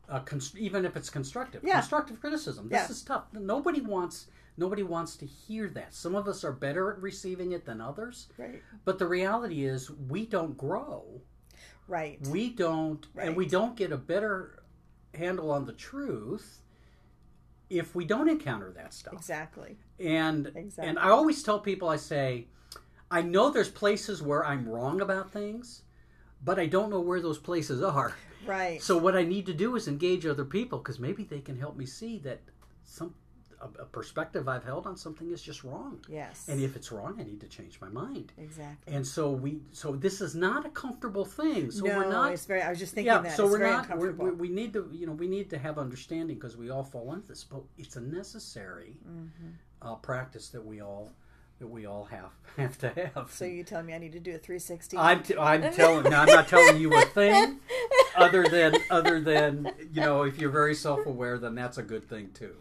uh, 0.09 0.21
const- 0.21 0.57
even 0.57 0.85
if 0.87 0.97
it's 0.97 1.11
constructive, 1.11 1.63
Yeah. 1.65 1.81
constructive 1.81 2.21
criticism. 2.21 2.69
This 2.71 2.89
is 2.91 3.03
tough. 3.03 3.25
Nobody 3.35 3.81
wants 3.83 4.29
nobody 4.57 4.83
wants 4.83 5.17
to 5.17 5.27
hear 5.27 5.69
that. 5.71 5.95
Some 5.95 6.15
of 6.15 6.29
us 6.29 6.45
are 6.45 6.53
better 6.53 6.93
at 6.93 7.01
receiving 7.01 7.53
it 7.53 7.65
than 7.65 7.81
others. 7.81 8.29
Right. 8.39 8.63
But 8.85 8.99
the 8.99 9.07
reality 9.07 9.65
is, 9.65 9.91
we 9.91 10.27
don't 10.27 10.57
grow. 10.57 11.21
Right. 11.89 12.19
We 12.29 12.51
don't, 12.51 13.07
and 13.21 13.37
we 13.37 13.47
don't 13.47 13.77
get 13.77 13.93
a 13.93 13.97
better 13.97 14.63
handle 15.15 15.51
on 15.51 15.67
the 15.67 15.73
truth 15.73 16.63
if 17.71 17.95
we 17.95 18.05
don't 18.05 18.29
encounter 18.29 18.73
that 18.73 18.95
stuff. 18.95 19.15
Exactly. 19.15 19.77
And 19.99 20.47
Exactly. 20.55 20.89
and 20.89 20.99
I 20.99 21.11
always 21.11 21.43
tell 21.43 21.59
people, 21.59 21.89
I 21.89 21.97
say, 21.97 22.47
I 23.11 23.23
know 23.23 23.51
there's 23.51 23.71
places 23.71 24.23
where 24.23 24.45
I'm 24.45 24.69
wrong 24.69 25.01
about 25.01 25.31
things, 25.33 25.83
but 26.45 26.59
I 26.59 26.67
don't 26.67 26.91
know 26.91 27.01
where 27.01 27.21
those 27.21 27.39
places 27.39 27.83
are. 27.83 28.15
Right. 28.47 28.81
So 28.81 28.97
what 28.97 29.17
I 29.17 29.25
need 29.25 29.47
to 29.47 29.55
do 29.55 29.75
is 29.75 29.89
engage 29.89 30.27
other 30.27 30.45
people 30.45 30.79
because 30.79 31.01
maybe 31.01 31.25
they 31.25 31.41
can 31.41 31.59
help 31.59 31.77
me 31.77 31.87
see 31.87 32.19
that 32.21 32.41
some 32.85 33.15
a, 33.79 33.83
a 33.83 33.87
perspective 33.87 34.49
I've 34.49 34.65
held 34.65 34.87
on 34.87 34.97
something 34.97 35.31
is 35.31 35.43
just 35.43 35.65
wrong. 35.65 35.99
yes. 36.09 36.47
And 36.49 36.61
if 36.61 36.77
it's 36.77 36.91
wrong, 36.93 37.17
I 37.21 37.25
need 37.25 37.41
to 37.41 37.49
change 37.49 37.81
my 37.81 37.89
mind. 37.89 38.33
exactly. 38.39 38.95
And 38.95 39.07
so 39.07 39.31
we 39.31 39.61
so 39.73 39.93
this 39.97 40.21
is 40.21 40.35
not 40.35 40.65
a 40.67 40.71
comfortable 40.71 41.25
thing. 41.25 41.71
So 41.71 41.85
no, 41.87 41.97
we're 41.99 42.11
not 42.11 42.33
it's 42.33 42.47
very. 42.47 42.63
I 42.63 42.71
was 42.71 42.79
just 42.79 42.95
thinking 42.95 43.13
yeah, 43.13 43.21
that. 43.23 43.37
so 43.37 43.45
it's 43.45 43.53
we're 43.53 43.71
not. 43.71 43.99
We're, 43.99 44.13
we 44.13 44.31
we 44.31 44.49
need 44.49 44.73
to, 44.75 44.89
you 44.93 45.07
know, 45.07 45.13
we 45.13 45.29
need 45.29 45.51
to 45.51 45.59
have 45.59 45.79
understanding 45.79 46.37
because 46.37 46.57
we 46.57 46.71
all 46.71 46.85
fall 46.85 47.13
into 47.15 47.29
this. 47.29 47.45
But 47.45 47.63
it's 47.79 47.97
a 47.97 48.01
necessary 48.01 48.97
Mm-hmm. 49.09 49.51
uh, 49.83 49.95
practice 49.97 50.49
that 50.51 50.65
we 50.65 50.81
all 50.81 51.13
that 51.59 51.67
we 51.69 51.87
all 51.87 52.05
have 52.05 52.33
have 52.59 52.77
to 52.79 52.89
have. 53.15 53.31
so 53.33 53.45
you 53.47 53.65
telling 53.65 53.87
me 53.87 53.95
I 53.95 53.99
need 53.99 54.13
to 54.13 54.21
do 54.21 54.35
a 54.35 54.39
360? 54.39 54.97
I'm 54.99 55.23
t- 55.23 55.37
I'm 55.39 55.73
telling. 55.73 56.05
Now, 56.11 56.23
I'm 56.23 56.27
not 56.29 56.49
telling 56.49 56.79
you 56.81 56.95
a 56.95 57.03
thing, 57.07 57.61
other 58.17 58.45
than 58.49 58.75
other 58.91 59.21
than 59.21 59.71
you 59.93 60.01
know, 60.03 60.23
if 60.23 60.39
you're 60.39 60.51
very 60.51 60.75
self 60.75 61.07
aware, 61.07 61.39
then 61.39 61.55
that's 61.55 61.79
a 61.79 61.83
good 61.83 62.07
thing 62.09 62.31
too. 62.35 62.55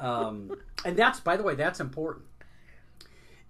Um, 0.00 0.52
and 0.84 0.96
that's 0.96 1.20
by 1.20 1.36
the 1.36 1.42
way, 1.42 1.54
that's 1.54 1.80
important. 1.80 2.26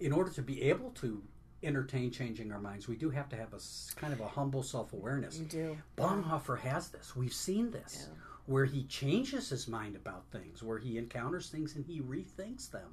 In 0.00 0.12
order 0.12 0.30
to 0.32 0.42
be 0.42 0.62
able 0.62 0.90
to 0.92 1.22
entertain 1.62 2.10
changing 2.12 2.52
our 2.52 2.60
minds, 2.60 2.86
we 2.86 2.94
do 2.96 3.10
have 3.10 3.28
to 3.30 3.36
have 3.36 3.52
a 3.52 3.58
kind 3.96 4.12
of 4.12 4.20
a 4.20 4.28
humble 4.28 4.62
self 4.62 4.92
awareness. 4.92 5.38
you 5.38 5.44
do. 5.46 5.78
Bonhoeffer 5.96 6.58
has 6.60 6.88
this. 6.88 7.16
We've 7.16 7.32
seen 7.32 7.70
this, 7.72 8.08
where 8.46 8.64
he 8.64 8.84
changes 8.84 9.48
his 9.50 9.66
mind 9.66 9.96
about 9.96 10.24
things, 10.30 10.62
where 10.62 10.78
he 10.78 10.98
encounters 10.98 11.48
things 11.50 11.74
and 11.76 11.84
he 11.84 12.00
rethinks 12.00 12.70
them. 12.70 12.90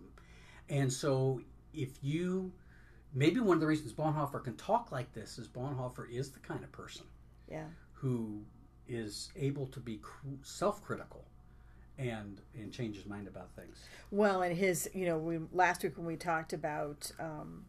And 0.67 0.91
so, 0.91 1.41
if 1.75 1.91
you, 2.01 2.51
maybe 3.13 3.39
one 3.39 3.57
of 3.57 3.62
the 3.62 3.67
reasons 3.67 3.93
Bonhoeffer 3.93 4.43
can 4.43 4.55
talk 4.55 4.91
like 4.91 5.13
this 5.13 5.38
is 5.38 5.47
Bonhoeffer 5.47 6.09
is 6.09 6.31
the 6.31 6.39
kind 6.39 6.63
of 6.63 6.71
person 6.71 7.05
Yeah. 7.47 7.65
who 7.93 8.41
is 8.88 9.29
able 9.35 9.67
to 9.67 9.79
be 9.79 9.97
cr- 9.97 10.25
self-critical 10.41 11.24
and 11.98 12.42
and 12.54 12.72
change 12.72 12.96
his 12.96 13.06
mind 13.06 13.28
about 13.28 13.52
things. 13.56 13.78
Well, 14.12 14.42
and 14.42 14.56
his, 14.56 14.90
you 14.94 15.06
know, 15.06 15.18
we 15.18 15.40
last 15.52 15.84
week 15.84 15.98
when 15.98 16.06
we 16.06 16.16
talked 16.18 16.54
about, 16.54 17.12
um, 17.20 17.66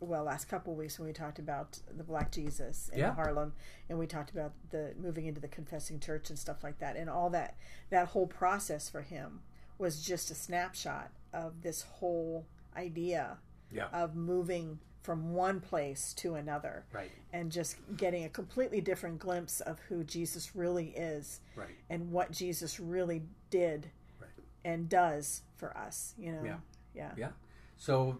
well, 0.00 0.24
last 0.24 0.46
couple 0.46 0.72
of 0.72 0.78
weeks 0.78 0.98
when 0.98 1.06
we 1.06 1.12
talked 1.12 1.38
about 1.38 1.78
the 1.96 2.04
Black 2.04 2.30
Jesus 2.30 2.88
in 2.92 2.98
Yeah. 3.00 3.14
Harlem, 3.14 3.52
and 3.88 3.98
we 3.98 4.06
talked 4.06 4.30
about 4.30 4.52
the 4.70 4.94
moving 5.00 5.26
into 5.26 5.40
the 5.40 5.48
confessing 5.48 5.98
church 6.00 6.30
and 6.30 6.38
stuff 6.38 6.62
like 6.62 6.78
that, 6.78 6.96
and 6.96 7.08
all 7.10 7.30
that, 7.30 7.56
that 7.90 8.08
whole 8.08 8.26
process 8.26 8.88
for 8.88 9.02
him 9.02 9.40
was 9.78 10.02
just 10.04 10.30
a 10.30 10.34
snapshot 10.34 11.10
of 11.32 11.62
this 11.62 11.82
whole 11.82 12.46
idea 12.76 13.38
Yeah. 13.72 13.88
of 13.92 14.14
moving 14.14 14.78
from 15.04 15.34
one 15.34 15.60
place 15.60 16.14
to 16.14 16.34
another 16.34 16.86
Right. 16.90 17.12
and 17.30 17.52
just 17.52 17.76
getting 17.94 18.24
a 18.24 18.28
completely 18.30 18.80
different 18.80 19.18
glimpse 19.18 19.60
of 19.60 19.78
who 19.80 20.02
Jesus 20.02 20.56
really 20.56 20.96
is 20.96 21.40
Right. 21.54 21.76
and 21.90 22.10
what 22.10 22.30
Jesus 22.32 22.80
really 22.80 23.22
did 23.50 23.90
Right. 24.18 24.30
and 24.64 24.88
does 24.88 25.42
for 25.56 25.76
us, 25.76 26.14
you 26.16 26.32
know. 26.32 26.42
Yeah. 26.42 26.58
Yeah. 26.94 27.12
Yeah. 27.18 27.32
So 27.76 28.18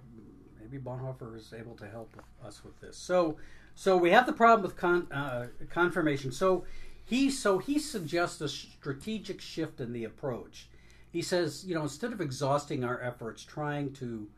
maybe 0.60 0.78
Bonhoeffer 0.78 1.34
is 1.36 1.54
able 1.54 1.74
to 1.76 1.88
help 1.88 2.14
us 2.44 2.62
with 2.62 2.78
this. 2.80 2.98
So 2.98 3.38
so 3.74 3.96
we 3.96 4.10
have 4.10 4.26
the 4.26 4.32
problem 4.32 4.62
with 4.62 4.76
con, 4.76 5.10
uh, 5.10 5.48
confirmation. 5.70 6.30
So 6.32 6.66
he 7.02 7.30
so 7.30 7.58
he 7.58 7.78
suggests 7.78 8.42
a 8.42 8.48
strategic 8.48 9.40
shift 9.40 9.80
in 9.80 9.94
the 9.94 10.04
approach. 10.04 10.68
He 11.10 11.22
says, 11.22 11.64
you 11.64 11.74
know, 11.74 11.82
instead 11.82 12.12
of 12.12 12.20
exhausting 12.20 12.84
our 12.84 13.00
efforts 13.00 13.42
trying 13.42 13.94
to 13.94 14.28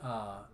uh, 0.00 0.44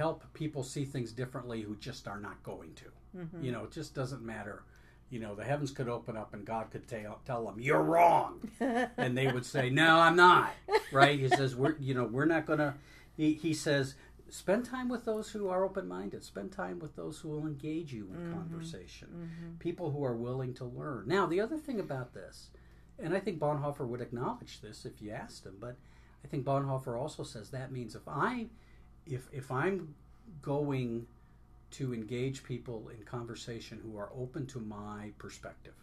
help 0.00 0.24
people 0.32 0.62
see 0.62 0.86
things 0.86 1.12
differently 1.12 1.60
who 1.60 1.76
just 1.76 2.08
are 2.08 2.18
not 2.18 2.42
going 2.42 2.72
to, 2.72 3.18
mm-hmm. 3.18 3.44
you 3.44 3.52
know, 3.52 3.64
it 3.64 3.70
just 3.70 3.94
doesn't 3.94 4.22
matter. 4.22 4.62
You 5.10 5.20
know, 5.20 5.34
the 5.34 5.44
heavens 5.44 5.72
could 5.72 5.88
open 5.88 6.16
up 6.16 6.32
and 6.32 6.46
God 6.46 6.70
could 6.70 6.88
tell, 6.88 7.20
tell 7.26 7.44
them, 7.44 7.60
"You're 7.60 7.82
wrong," 7.82 8.40
and 8.96 9.18
they 9.18 9.26
would 9.30 9.44
say, 9.44 9.68
"No, 9.68 9.98
I'm 9.98 10.16
not." 10.16 10.52
Right? 10.90 11.18
He 11.18 11.28
says, 11.28 11.54
"We're, 11.54 11.76
you 11.78 11.92
know, 11.94 12.04
we're 12.04 12.24
not 12.24 12.46
going 12.46 12.60
to." 12.60 12.74
He, 13.14 13.34
he 13.34 13.52
says, 13.52 13.96
"Spend 14.30 14.64
time 14.64 14.88
with 14.88 15.04
those 15.04 15.30
who 15.30 15.48
are 15.48 15.64
open-minded. 15.64 16.24
Spend 16.24 16.52
time 16.52 16.78
with 16.78 16.96
those 16.96 17.18
who 17.18 17.28
will 17.28 17.46
engage 17.46 17.92
you 17.92 18.08
in 18.14 18.20
mm-hmm. 18.20 18.32
conversation. 18.32 19.08
Mm-hmm. 19.08 19.56
People 19.58 19.90
who 19.90 20.02
are 20.04 20.16
willing 20.16 20.54
to 20.54 20.64
learn." 20.64 21.08
Now, 21.08 21.26
the 21.26 21.40
other 21.40 21.58
thing 21.58 21.80
about 21.80 22.14
this, 22.14 22.50
and 22.98 23.12
I 23.12 23.20
think 23.20 23.38
Bonhoeffer 23.38 23.86
would 23.86 24.00
acknowledge 24.00 24.60
this 24.60 24.86
if 24.86 25.02
you 25.02 25.10
asked 25.10 25.44
him, 25.44 25.56
but 25.60 25.76
I 26.24 26.28
think 26.28 26.44
Bonhoeffer 26.44 26.98
also 26.98 27.24
says 27.24 27.50
that 27.50 27.72
means 27.72 27.94
if 27.94 28.06
I, 28.06 28.46
if 29.06 29.28
if 29.32 29.50
I'm 29.50 29.94
going 30.42 31.06
to 31.72 31.94
engage 31.94 32.42
people 32.42 32.88
in 32.88 33.04
conversation 33.04 33.78
who 33.82 33.96
are 33.96 34.10
open 34.16 34.46
to 34.48 34.58
my 34.60 35.12
perspective. 35.18 35.74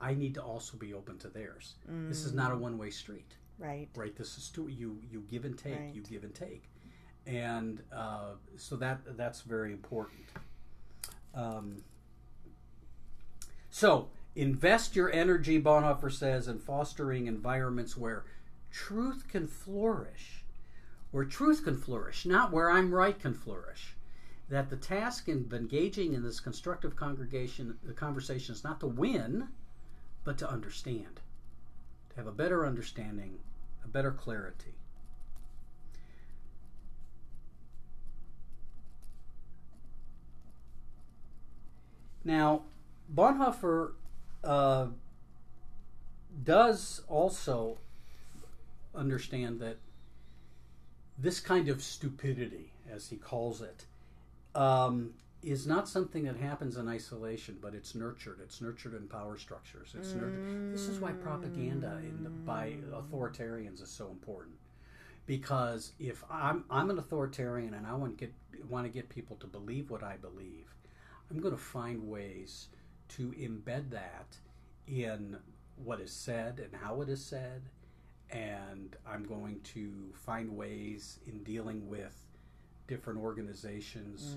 I 0.00 0.14
need 0.14 0.34
to 0.34 0.42
also 0.42 0.76
be 0.76 0.94
open 0.94 1.18
to 1.18 1.28
theirs. 1.28 1.74
This 1.86 2.24
is 2.24 2.32
not 2.32 2.50
a 2.52 2.56
one-way 2.56 2.90
street, 2.90 3.34
Right. 3.58 3.88
right? 3.94 4.14
This 4.16 4.36
is 4.36 4.48
to, 4.50 4.66
you 4.68 4.98
you 5.10 5.20
give 5.30 5.44
and 5.44 5.56
take, 5.56 5.78
Right. 5.78 5.94
you 5.94 6.02
give 6.02 6.24
and 6.24 6.34
take, 6.34 6.68
and 7.26 7.82
uh, 7.92 8.32
so 8.56 8.74
that 8.76 9.16
that's 9.16 9.42
very 9.42 9.72
important. 9.72 10.24
Um, 11.34 11.84
so 13.70 14.08
invest 14.34 14.96
your 14.96 15.12
energy, 15.12 15.60
Bonhoeffer 15.60 16.10
says, 16.12 16.48
in 16.48 16.58
fostering 16.58 17.26
environments 17.26 17.96
where 17.96 18.24
truth 18.70 19.28
can 19.28 19.46
flourish, 19.46 20.41
where 21.12 21.24
truth 21.24 21.62
can 21.62 21.76
flourish, 21.76 22.26
not 22.26 22.50
where 22.50 22.70
I'm 22.70 22.92
right 22.92 23.18
can 23.18 23.34
flourish 23.34 23.94
that 24.48 24.68
the 24.68 24.76
task 24.76 25.28
of 25.28 25.54
engaging 25.54 26.12
in 26.12 26.22
this 26.22 26.40
constructive 26.40 26.96
congregation, 26.96 27.78
the 27.82 27.92
conversation 27.92 28.54
is 28.54 28.64
not 28.64 28.80
to 28.80 28.86
win, 28.86 29.48
but 30.24 30.36
to 30.38 30.50
understand, 30.50 31.20
to 32.10 32.16
have 32.16 32.26
a 32.26 32.32
better 32.32 32.66
understanding, 32.66 33.38
a 33.84 33.88
better 33.88 34.10
clarity. 34.10 34.74
Now, 42.24 42.62
Bonhoeffer 43.12 43.92
uh, 44.44 44.86
does 46.44 47.02
also 47.08 47.78
understand 48.94 49.60
that 49.60 49.78
this 51.22 51.40
kind 51.40 51.68
of 51.68 51.82
stupidity, 51.82 52.72
as 52.92 53.08
he 53.08 53.16
calls 53.16 53.62
it, 53.62 53.84
um, 54.54 55.14
is 55.42 55.66
not 55.66 55.88
something 55.88 56.24
that 56.24 56.36
happens 56.36 56.76
in 56.76 56.88
isolation, 56.88 57.58
but 57.60 57.74
it's 57.74 57.94
nurtured. 57.94 58.40
It's 58.42 58.60
nurtured 58.60 58.94
in 58.94 59.08
power 59.08 59.36
structures. 59.38 59.94
It's 59.96 60.12
nurtured. 60.14 60.72
This 60.72 60.88
is 60.88 61.00
why 61.00 61.12
propaganda 61.12 62.00
the, 62.22 62.30
by 62.30 62.74
authoritarians 62.92 63.82
is 63.82 63.88
so 63.88 64.08
important, 64.08 64.56
because 65.26 65.92
if 65.98 66.22
I'm 66.30 66.64
I'm 66.70 66.90
an 66.90 66.98
authoritarian 66.98 67.74
and 67.74 67.86
I 67.86 67.94
want 67.94 68.18
to 68.18 68.26
get 68.26 68.34
want 68.68 68.86
to 68.86 68.92
get 68.92 69.08
people 69.08 69.36
to 69.36 69.46
believe 69.46 69.90
what 69.90 70.02
I 70.02 70.16
believe, 70.16 70.66
I'm 71.30 71.40
going 71.40 71.54
to 71.54 71.60
find 71.60 72.08
ways 72.08 72.68
to 73.16 73.32
embed 73.32 73.90
that 73.90 74.36
in 74.86 75.36
what 75.76 76.00
is 76.00 76.12
said 76.12 76.60
and 76.60 76.82
how 76.82 77.00
it 77.02 77.08
is 77.08 77.24
said, 77.24 77.62
and 78.32 78.96
I'm 79.06 79.24
going 79.24 79.60
to 79.74 79.92
find 80.14 80.56
ways 80.56 81.18
in 81.26 81.42
dealing 81.44 81.88
with 81.88 82.14
different 82.88 83.20
organizations 83.20 84.36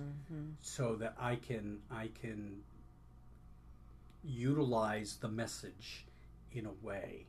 so 0.62 0.96
that 0.96 1.16
I 1.20 1.36
can 1.36 1.80
I 1.90 2.10
can 2.22 2.62
utilize 4.24 5.18
the 5.22 5.28
message 5.28 6.06
in 6.52 6.66
a 6.66 6.72
way 6.86 7.26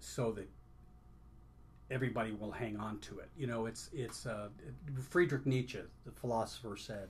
so 0.00 0.32
that 0.32 0.48
everybody 1.90 2.32
will 2.32 2.52
hang 2.52 2.76
on 2.76 2.98
to 3.00 3.18
it. 3.18 3.28
You 3.36 3.46
know, 3.46 3.66
it's 3.66 3.90
it's 3.92 4.26
uh, 4.26 4.48
Friedrich 5.08 5.46
Nietzsche, 5.46 5.80
the 6.04 6.12
philosopher, 6.12 6.76
said, 6.76 7.08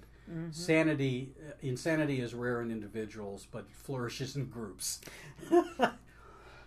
"Sanity, 0.53 1.35
uh, 1.49 1.53
insanity 1.61 2.21
is 2.21 2.35
rare 2.35 2.63
in 2.63 2.71
individuals, 2.71 3.47
but 3.51 3.71
flourishes 3.71 4.37
in 4.37 4.47
groups." 4.47 5.01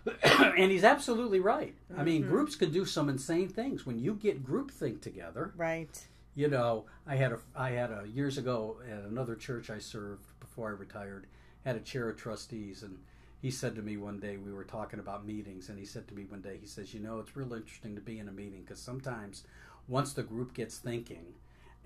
and 0.22 0.70
he's 0.70 0.84
absolutely 0.84 1.40
right. 1.40 1.74
I 1.96 2.02
mean, 2.04 2.22
mm-hmm. 2.22 2.30
groups 2.30 2.56
can 2.56 2.70
do 2.70 2.84
some 2.84 3.08
insane 3.08 3.48
things 3.48 3.86
when 3.86 3.98
you 3.98 4.14
get 4.14 4.44
groupthink 4.44 5.00
together 5.00 5.52
Right. 5.56 6.06
you 6.34 6.48
know, 6.48 6.84
I 7.06 7.16
had 7.16 7.32
a 7.32 7.38
I 7.56 7.70
had 7.70 7.90
a 7.90 8.06
years 8.06 8.38
ago 8.38 8.76
at 8.90 9.04
another 9.04 9.34
church 9.36 9.70
I 9.70 9.78
served 9.78 10.26
before 10.40 10.68
I 10.68 10.72
retired 10.72 11.26
had 11.64 11.76
a 11.76 11.80
chair 11.80 12.08
of 12.10 12.16
trustees 12.16 12.82
and 12.82 12.98
he 13.40 13.50
said 13.50 13.74
to 13.76 13.82
me 13.82 13.98
one 13.98 14.20
day 14.20 14.38
we 14.38 14.54
were 14.54 14.64
talking 14.64 14.98
about 15.00 15.26
meetings, 15.26 15.68
and 15.68 15.78
he 15.78 15.84
said 15.84 16.08
to 16.08 16.14
me 16.14 16.24
one 16.24 16.40
day, 16.40 16.56
he 16.58 16.66
says, 16.66 16.94
"You 16.94 17.00
know, 17.00 17.18
it's 17.18 17.36
real 17.36 17.52
interesting 17.52 17.94
to 17.94 18.00
be 18.00 18.18
in 18.18 18.26
a 18.26 18.32
meeting 18.32 18.62
because 18.62 18.78
sometimes 18.78 19.44
once 19.86 20.14
the 20.14 20.22
group 20.22 20.54
gets 20.54 20.78
thinking." 20.78 21.34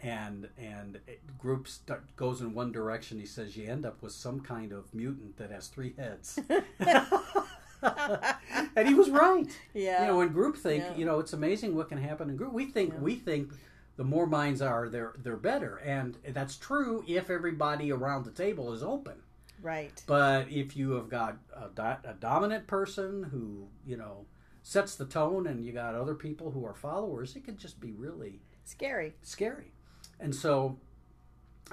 And 0.00 0.48
and 0.56 1.00
group 1.36 1.66
start, 1.66 2.14
goes 2.14 2.40
in 2.40 2.54
one 2.54 2.70
direction. 2.70 3.18
He 3.18 3.26
says 3.26 3.56
you 3.56 3.66
end 3.68 3.84
up 3.84 4.00
with 4.00 4.12
some 4.12 4.38
kind 4.40 4.70
of 4.70 4.94
mutant 4.94 5.36
that 5.38 5.50
has 5.50 5.66
three 5.66 5.94
heads. 5.98 6.38
and 7.82 8.88
he 8.88 8.94
was 8.94 9.10
right. 9.10 9.46
Yeah. 9.74 10.02
You 10.02 10.06
know, 10.08 10.20
in 10.20 10.28
group 10.30 10.56
think, 10.56 10.84
Yeah. 10.84 10.96
you 10.96 11.04
know, 11.04 11.18
it's 11.20 11.32
amazing 11.32 11.74
what 11.76 11.88
can 11.88 11.98
happen 11.98 12.28
in 12.30 12.36
group. 12.36 12.52
We 12.52 12.66
think 12.66 12.92
Yeah. 12.94 13.00
we 13.00 13.14
think 13.16 13.52
the 13.96 14.04
more 14.04 14.26
minds 14.26 14.62
are, 14.62 14.88
they're 14.88 15.14
they're 15.18 15.36
better, 15.36 15.76
and 15.78 16.16
that's 16.28 16.56
true 16.56 17.04
if 17.08 17.30
everybody 17.30 17.90
around 17.92 18.24
the 18.24 18.30
table 18.30 18.72
is 18.72 18.82
open. 18.82 19.22
right. 19.60 20.02
But 20.06 20.48
if 20.50 20.76
you 20.76 20.92
have 20.92 21.08
got 21.08 21.36
a, 21.52 21.68
do- 21.74 22.08
a 22.08 22.14
dominant 22.14 22.66
person 22.68 23.24
who 23.24 23.68
you 23.84 23.96
know 23.96 24.26
sets 24.62 24.94
the 24.96 25.04
tone, 25.06 25.46
and 25.46 25.64
you 25.64 25.72
got 25.72 25.94
other 25.94 26.14
people 26.14 26.50
who 26.52 26.64
are 26.64 26.74
followers, 26.74 27.34
it 27.36 27.44
could 27.44 27.58
just 27.58 27.80
be 27.80 27.92
really 27.92 28.40
Scary. 28.64 29.14
scary. 29.22 29.72
And 30.20 30.34
so, 30.34 30.78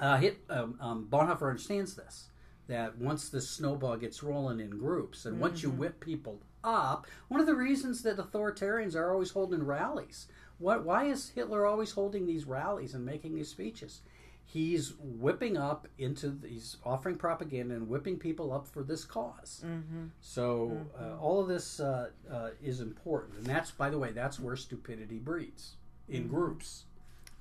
uh, 0.00 0.16
hit, 0.16 0.38
um, 0.48 0.78
um, 0.80 1.06
Bonhoeffer 1.10 1.48
understands 1.50 1.94
this 1.94 2.28
that 2.68 2.98
once 2.98 3.28
the 3.28 3.40
snowball 3.40 3.96
gets 3.96 4.22
rolling 4.22 4.60
in 4.60 4.70
groups, 4.70 5.24
and 5.24 5.40
once 5.40 5.62
you 5.62 5.70
whip 5.70 6.00
people 6.00 6.40
up, 6.64 7.06
one 7.28 7.40
of 7.40 7.46
the 7.46 7.54
reasons 7.54 8.02
that 8.02 8.18
authoritarians 8.18 8.96
are 8.96 9.12
always 9.12 9.30
holding 9.30 9.62
rallies. 9.64 10.26
What, 10.58 10.84
why 10.84 11.04
is 11.04 11.30
Hitler 11.30 11.66
always 11.66 11.92
holding 11.92 12.26
these 12.26 12.44
rallies 12.44 12.94
and 12.94 13.04
making 13.04 13.34
these 13.34 13.48
speeches? 13.48 14.00
He's 14.44 14.94
whipping 14.98 15.56
up 15.56 15.88
into, 15.98 16.38
he's 16.46 16.76
offering 16.84 17.16
propaganda 17.16 17.74
and 17.74 17.88
whipping 17.88 18.16
people 18.16 18.52
up 18.52 18.66
for 18.66 18.82
this 18.82 19.04
because 19.04 19.62
Mm-hmm. 19.66 20.06
So 20.20 20.86
uh, 20.98 21.16
all 21.20 21.40
of 21.40 21.48
this 21.48 21.80
uh, 21.80 22.10
uh, 22.30 22.50
is 22.62 22.80
important, 22.80 23.38
and 23.38 23.46
that's, 23.46 23.70
by 23.70 23.90
the 23.90 23.98
way, 23.98 24.12
that's 24.12 24.40
where 24.40 24.56
stupidity 24.56 25.18
breeds 25.18 25.76
in 26.08 26.28
groups. 26.28 26.84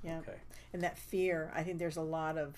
Yeah. 0.03 0.19
Okay. 0.19 0.37
And 0.73 0.81
that 0.81 0.97
fear. 0.97 1.51
I 1.55 1.63
think 1.63 1.79
there's 1.79 1.97
a 1.97 2.01
lot 2.01 2.37
of 2.37 2.55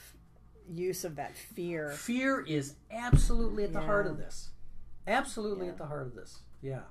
use 0.70 1.04
of 1.06 1.16
that 1.16 1.36
fear. 1.36 1.92
Fear 1.92 2.42
is 2.42 2.76
absolutely 2.92 3.64
at 3.64 3.74
the 3.74 3.82
heart 3.82 4.08
of 4.08 4.18
this. 4.18 4.50
Absolutely 5.08 5.66
Yeah. 5.68 5.72
at 5.74 5.78
the 5.78 5.86
heart 5.86 6.08
of 6.08 6.16
this. 6.16 6.40
Yeah. 6.62 6.82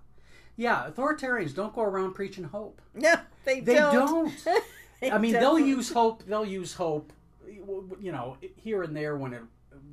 Yeah, 0.57 0.89
authoritarians 0.91 1.55
don't 1.55 1.75
go 1.75 1.83
around 1.83 2.15
preaching 2.15 2.45
hope. 2.45 2.81
No, 2.95 3.15
they, 3.45 3.61
They 3.61 3.75
don't. 3.75 3.95
don't. 3.95 4.47
They 5.01 5.11
I 5.11 5.19
mean, 5.19 5.35
they'll 5.35 5.59
use 5.59 5.93
hope. 5.93 6.23
They'll 6.25 6.47
use 6.47 6.73
hope, 6.73 7.13
you 7.47 8.11
know, 8.13 8.39
here 8.57 8.83
and 8.83 8.97
there 8.97 9.15
when 9.19 9.35
it 9.35 9.43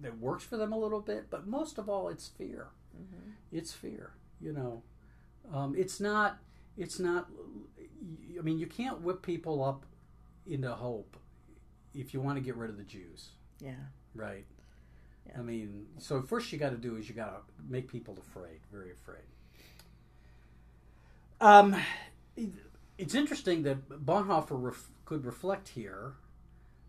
that 0.01 0.17
works 0.17 0.45
for 0.45 0.55
them 0.55 0.71
a 0.71 0.77
little 0.77 1.01
bit. 1.01 1.29
But 1.29 1.45
most 1.45 1.77
of 1.77 1.89
all, 1.89 2.07
it's 2.07 2.29
fear. 2.29 2.67
Mm-hmm. 2.95 3.31
It's 3.51 3.73
fear. 3.73 4.11
You 4.39 4.53
know, 4.53 4.81
um, 5.53 5.75
it's 5.77 5.99
not. 5.99 6.37
It's 6.77 6.99
not. 6.99 7.27
I 8.39 8.41
mean, 8.41 8.57
you 8.59 8.65
can't 8.65 9.01
whip 9.01 9.21
people 9.21 9.61
up 9.61 9.85
into 10.47 10.71
hope 10.71 11.17
if 11.93 12.13
you 12.13 12.21
want 12.21 12.37
to 12.37 12.41
get 12.41 12.55
rid 12.55 12.69
of 12.69 12.77
the 12.77 12.83
Jews. 12.83 13.31
Yeah. 13.59 13.71
Right. 14.15 14.45
Yeah. 15.27 15.39
I 15.39 15.41
mean, 15.41 15.87
so 15.97 16.21
first 16.21 16.51
you 16.51 16.59
got 16.59 16.71
to 16.71 16.77
do 16.77 16.97
is 16.97 17.07
you 17.07 17.15
got 17.15 17.27
to 17.27 17.41
make 17.69 17.91
people 17.91 18.17
afraid, 18.19 18.59
very 18.71 18.91
afraid. 18.91 19.23
Um, 21.39 21.75
it's 22.97 23.15
interesting 23.15 23.63
that 23.63 23.89
Bonhoeffer 24.05 24.61
ref- 24.61 24.89
could 25.05 25.25
reflect 25.25 25.69
here 25.69 26.13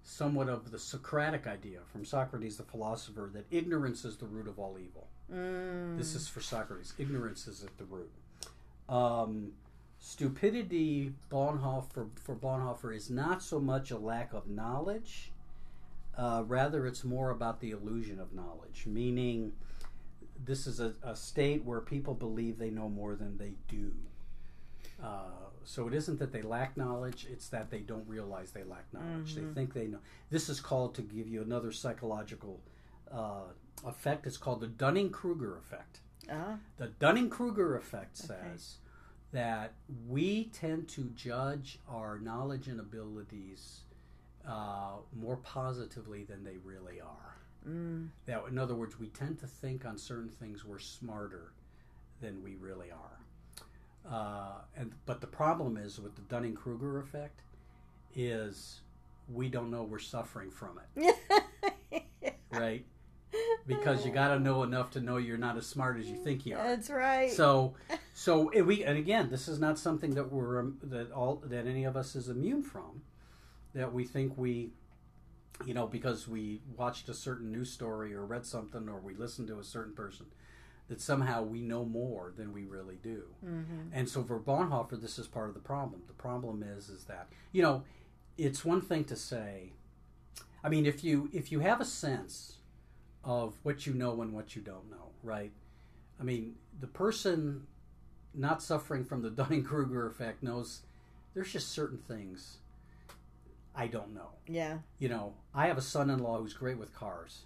somewhat 0.05 0.49
of 0.49 0.71
the 0.71 0.79
Socratic 0.79 1.47
idea 1.47 1.81
from 1.91 2.05
Socrates, 2.05 2.57
the 2.57 2.63
philosopher, 2.63 3.31
that 3.33 3.47
ignorance 3.51 4.05
is 4.05 4.17
the 4.17 4.27
root 4.27 4.47
of 4.47 4.59
all 4.59 4.79
evil. 4.79 5.09
Mm. 5.33 5.97
This 5.97 6.15
is 6.15 6.29
for 6.29 6.41
Socrates. 6.41 6.93
Ignorance 6.99 7.47
is 7.47 7.65
at 7.65 7.77
the 7.79 7.85
root. 7.85 8.11
Um, 8.89 9.53
stupidity, 9.99 11.15
Bonhoeffer, 11.31 12.09
for 12.23 12.37
Bonhoeffer, 12.37 12.95
is 12.95 13.09
not 13.09 13.43
so 13.43 13.59
much 13.59 13.91
a 13.91 13.99
lack 13.99 14.35
of 14.35 14.49
knowledge. 14.49 15.33
Uh, 16.17 16.45
rather, 16.47 16.87
it's 16.87 17.05
more 17.05 17.31
about 17.31 17.61
the 17.61 17.71
illusion 17.71 18.21
of 18.21 18.33
knowledge, 18.33 18.85
meaning 18.87 19.53
this 20.45 20.67
is 20.67 20.81
a, 20.81 20.95
a 21.03 21.17
state 21.17 21.65
where 21.65 21.81
people 21.81 22.15
believe 22.15 22.59
they 22.59 22.71
know 22.71 22.89
more 22.89 23.17
than 23.17 23.37
they 23.39 23.55
do. 23.69 23.93
Uh, 25.03 25.25
so 25.65 25.89
it 25.89 25.95
isn't 25.95 26.19
that 26.19 26.31
they 26.33 26.43
lack 26.43 26.77
knowledge; 26.77 27.27
it's 27.31 27.49
that 27.49 27.71
they 27.71 27.81
don't 27.81 28.07
realize 28.07 28.53
they 28.53 28.63
lack 28.65 28.85
knowledge. 28.93 29.35
They 29.35 29.41
think 29.55 29.75
they 29.75 29.87
know. 29.87 29.99
This 30.31 30.49
is 30.49 30.61
called 30.61 30.95
to 30.97 31.03
give 31.03 31.27
you 31.27 31.43
another 31.43 31.73
psychological 31.73 32.61
uh, 33.11 33.49
effect. 33.85 34.27
It's 34.27 34.37
called 34.37 34.61
the 34.61 34.67
Dunning-Kruger 34.69 35.57
effect. 35.57 36.01
Ah, 36.31 36.59
The 36.77 36.89
Dunning 36.89 37.29
Kruger 37.29 37.77
effect 37.77 38.17
says 38.17 38.77
that 39.33 39.73
we 40.07 40.45
tend 40.53 40.89
to 40.89 41.11
judge 41.17 41.81
our 41.89 42.19
knowledge 42.19 42.69
and 42.69 42.79
abilities 42.79 43.81
uh, 44.47 44.97
more 45.15 45.37
positively 45.39 46.25
than 46.25 46.45
they 46.45 46.57
really 46.65 47.01
are. 47.01 47.37
mm, 47.69 48.09
That, 48.27 48.45
in 48.49 48.59
other 48.59 48.75
words, 48.75 48.99
we 48.99 49.09
tend 49.09 49.39
to 49.41 49.47
think 49.47 49.85
on 49.85 49.97
certain 49.99 50.29
things 50.29 50.65
we're 50.65 50.79
smarter 50.79 51.53
than 52.21 52.43
we 52.43 52.55
really 52.57 52.91
are. 52.91 53.19
Uh, 54.11 54.61
and 54.77 54.93
but 55.07 55.21
the 55.23 55.27
problem 55.27 55.77
is 55.79 55.99
with 55.99 56.15
the 56.15 56.23
Dunning 56.23 56.55
Kruger 56.55 56.99
effect 57.01 57.41
is 58.15 58.81
we 59.33 59.49
don't 59.49 59.71
know 59.71 59.83
we're 59.83 59.99
suffering 59.99 60.51
from 60.51 60.79
it, 60.97 61.17
right? 62.51 62.85
Because 63.67 64.05
you 64.05 64.13
got 64.13 64.29
to 64.29 64.39
know 64.39 64.63
enough 64.63 64.91
to 64.93 65.01
know 65.01 65.17
you're 65.17 65.39
not 65.39 65.57
as 65.57 65.67
smart 65.67 65.99
as 65.99 66.07
you 66.07 66.17
think 66.17 66.45
you 66.45 66.55
are. 66.55 66.63
That's 66.63 66.91
right. 66.91 67.33
So, 67.33 67.75
so 68.13 68.51
we 68.63 68.85
and 68.85 68.99
again, 68.99 69.31
this 69.31 69.49
is 69.49 69.59
not 69.59 69.79
something 69.79 70.15
that 70.15 70.31
we're 70.31 70.61
um, 70.61 70.77
that 70.83 71.11
all 71.11 71.43
that 71.47 71.67
any 71.67 71.85
of 71.85 71.97
us 71.97 72.15
is 72.15 72.29
immune 72.29 72.63
from. 72.63 73.03
That 73.75 73.93
we 73.93 74.05
think 74.05 74.37
we, 74.39 74.71
you 75.67 75.75
know, 75.75 75.87
because 75.87 76.29
we 76.29 76.61
watched 76.77 77.09
a 77.09 77.15
certain 77.15 77.51
news 77.51 77.71
story 77.71 78.15
or 78.15 78.25
read 78.25 78.47
something 78.47 78.89
or 78.89 79.01
we 79.01 79.15
listened 79.15 79.49
to 79.49 79.59
a 79.59 79.65
certain 79.65 79.95
person, 79.95 80.27
that 80.89 81.01
somehow 81.01 81.43
we 81.43 81.61
know 81.61 81.85
more 81.85 82.33
than 82.37 82.53
we 82.53 82.65
really 82.65 82.97
do. 83.03 83.25
Mhm. 83.45 83.91
And 83.93 84.09
so 84.09 84.23
for 84.23 84.39
Bonhoeffer, 84.39 85.01
this 85.01 85.19
is 85.19 85.27
part 85.27 85.49
of 85.49 85.55
the 85.55 85.61
problem. 85.61 86.03
The 86.07 86.13
problem 86.13 86.63
is 86.63 86.89
is 86.89 87.05
that 87.05 87.29
you 87.53 87.63
know, 87.63 87.85
it's 88.39 88.65
one 88.65 88.81
thing 88.81 89.05
to 89.05 89.17
say. 89.17 89.73
I 90.63 90.69
mean, 90.69 90.87
if 90.87 91.05
you 91.05 91.29
if 91.33 91.51
you 91.53 91.61
have 91.61 91.81
a 91.81 91.85
sense 91.85 92.59
of 93.25 93.55
what 93.65 93.87
you 93.87 93.95
know 93.95 94.21
and 94.23 94.33
what 94.33 94.55
you 94.55 94.63
don't 94.63 94.91
know, 94.91 95.11
right? 95.23 95.53
I 96.21 96.23
mean, 96.23 96.57
the 96.79 96.87
person 96.87 97.67
not 98.35 98.63
suffering 98.63 99.05
from 99.05 99.23
the 99.23 99.31
Dunning 99.41 99.65
Kruger 99.65 100.07
effect 100.07 100.43
knows 100.43 100.83
there's 101.33 101.53
just 101.53 101.69
certain 101.71 101.99
things 101.99 102.59
I 103.75 103.87
don't 103.89 104.15
know. 104.15 104.31
yeah. 104.47 104.79
You 104.99 105.09
know, 105.09 105.35
I 105.55 105.67
have 105.67 105.79
a 105.79 105.83
son 105.83 106.11
in 106.11 106.21
law 106.21 106.39
who's 106.39 106.55
great 106.55 106.79
with 106.79 106.95
cars. 106.95 107.43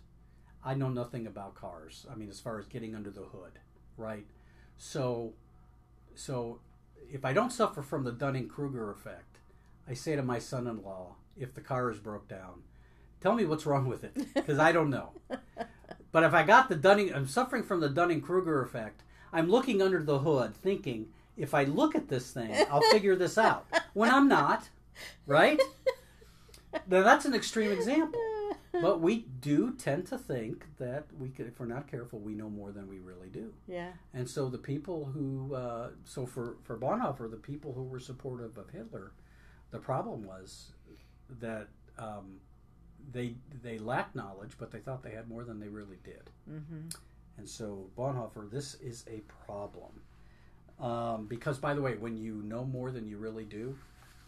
I 0.64 0.74
know 0.74 0.88
nothing 0.88 1.26
about 1.26 1.54
cars. 1.54 2.06
I 2.10 2.14
mean, 2.16 2.28
as 2.28 2.40
far 2.40 2.58
as 2.58 2.66
getting 2.66 2.94
under 2.94 3.10
the 3.10 3.22
hood, 3.22 3.52
right? 3.96 4.26
So, 4.76 5.32
so 6.14 6.60
if 7.10 7.24
I 7.24 7.32
don't 7.32 7.52
suffer 7.52 7.80
from 7.82 8.04
the 8.04 8.12
Dunning 8.12 8.48
Kruger 8.48 8.90
effect, 8.90 9.38
I 9.88 9.94
say 9.94 10.16
to 10.16 10.22
my 10.22 10.38
son 10.38 10.66
in 10.66 10.82
law, 10.82 11.14
if 11.36 11.54
the 11.54 11.60
car 11.62 11.90
is 11.90 11.98
broke 11.98 12.28
down, 12.28 12.62
tell 13.20 13.34
me 13.34 13.44
what's 13.46 13.64
wrong 13.66 13.86
with 13.86 14.04
it, 14.04 14.14
because 14.34 14.58
I 14.58 14.72
don't 14.72 14.90
know. 14.90 15.12
But 16.10 16.22
if 16.22 16.32
I 16.32 16.42
got 16.42 16.70
the 16.70 16.74
Dunning, 16.74 17.14
I'm 17.14 17.26
suffering 17.26 17.62
from 17.62 17.80
the 17.80 17.88
Dunning 17.90 18.22
Kruger 18.22 18.62
effect. 18.62 19.02
I'm 19.30 19.50
looking 19.50 19.82
under 19.82 20.02
the 20.02 20.18
hood, 20.20 20.54
thinking 20.54 21.08
if 21.36 21.52
I 21.52 21.64
look 21.64 21.94
at 21.94 22.08
this 22.08 22.30
thing, 22.32 22.54
I'll 22.70 22.80
figure 22.90 23.14
this 23.14 23.36
out. 23.36 23.66
When 23.92 24.08
I'm 24.10 24.26
not, 24.26 24.70
right? 25.26 25.60
Now 26.86 27.02
that's 27.02 27.24
an 27.24 27.34
extreme 27.34 27.70
example, 27.70 28.20
but 28.72 29.00
we 29.00 29.26
do 29.40 29.74
tend 29.74 30.06
to 30.08 30.18
think 30.18 30.66
that 30.78 31.06
we 31.18 31.30
could, 31.30 31.46
if 31.46 31.58
we're 31.60 31.66
not 31.66 31.90
careful, 31.90 32.18
we 32.18 32.34
know 32.34 32.50
more 32.50 32.72
than 32.72 32.88
we 32.88 32.98
really 32.98 33.28
do. 33.28 33.52
yeah. 33.66 33.92
And 34.12 34.28
so 34.28 34.48
the 34.48 34.58
people 34.58 35.06
who, 35.06 35.54
uh, 35.54 35.90
so 36.04 36.26
for 36.26 36.56
for 36.64 36.76
Bonhoeffer, 36.78 37.30
the 37.30 37.36
people 37.36 37.72
who 37.72 37.84
were 37.84 38.00
supportive 38.00 38.56
of 38.58 38.70
Hitler, 38.70 39.12
the 39.70 39.78
problem 39.78 40.24
was 40.24 40.72
that 41.40 41.68
um, 41.98 42.40
they 43.12 43.34
they 43.62 43.78
lacked 43.78 44.14
knowledge, 44.14 44.52
but 44.58 44.70
they 44.70 44.78
thought 44.78 45.02
they 45.02 45.12
had 45.12 45.28
more 45.28 45.44
than 45.44 45.58
they 45.60 45.68
really 45.68 45.98
did. 46.04 46.30
Mm-hmm. 46.50 46.88
And 47.38 47.48
so 47.48 47.88
Bonhoeffer, 47.96 48.50
this 48.50 48.74
is 48.74 49.04
a 49.08 49.22
problem. 49.46 49.92
Um, 50.80 51.26
because, 51.26 51.58
by 51.58 51.74
the 51.74 51.82
way, 51.82 51.94
when 51.96 52.16
you 52.16 52.42
know 52.44 52.64
more 52.64 52.90
than 52.90 53.06
you 53.06 53.18
really 53.18 53.44
do, 53.44 53.76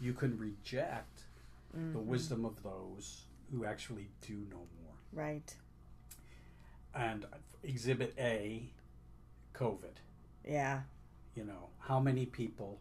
you 0.01 0.13
can 0.13 0.37
reject 0.37 1.23
the 1.73 1.99
wisdom 1.99 2.45
of 2.45 2.61
those 2.63 3.25
who 3.51 3.65
actually 3.65 4.07
do 4.21 4.33
know 4.49 4.67
more. 4.83 4.95
Right. 5.13 5.55
And 6.93 7.25
Exhibit 7.63 8.13
A, 8.17 8.69
COVID. 9.53 9.95
Yeah. 10.45 10.81
You 11.35 11.45
know, 11.45 11.69
how 11.79 11.99
many 11.99 12.25
people, 12.25 12.79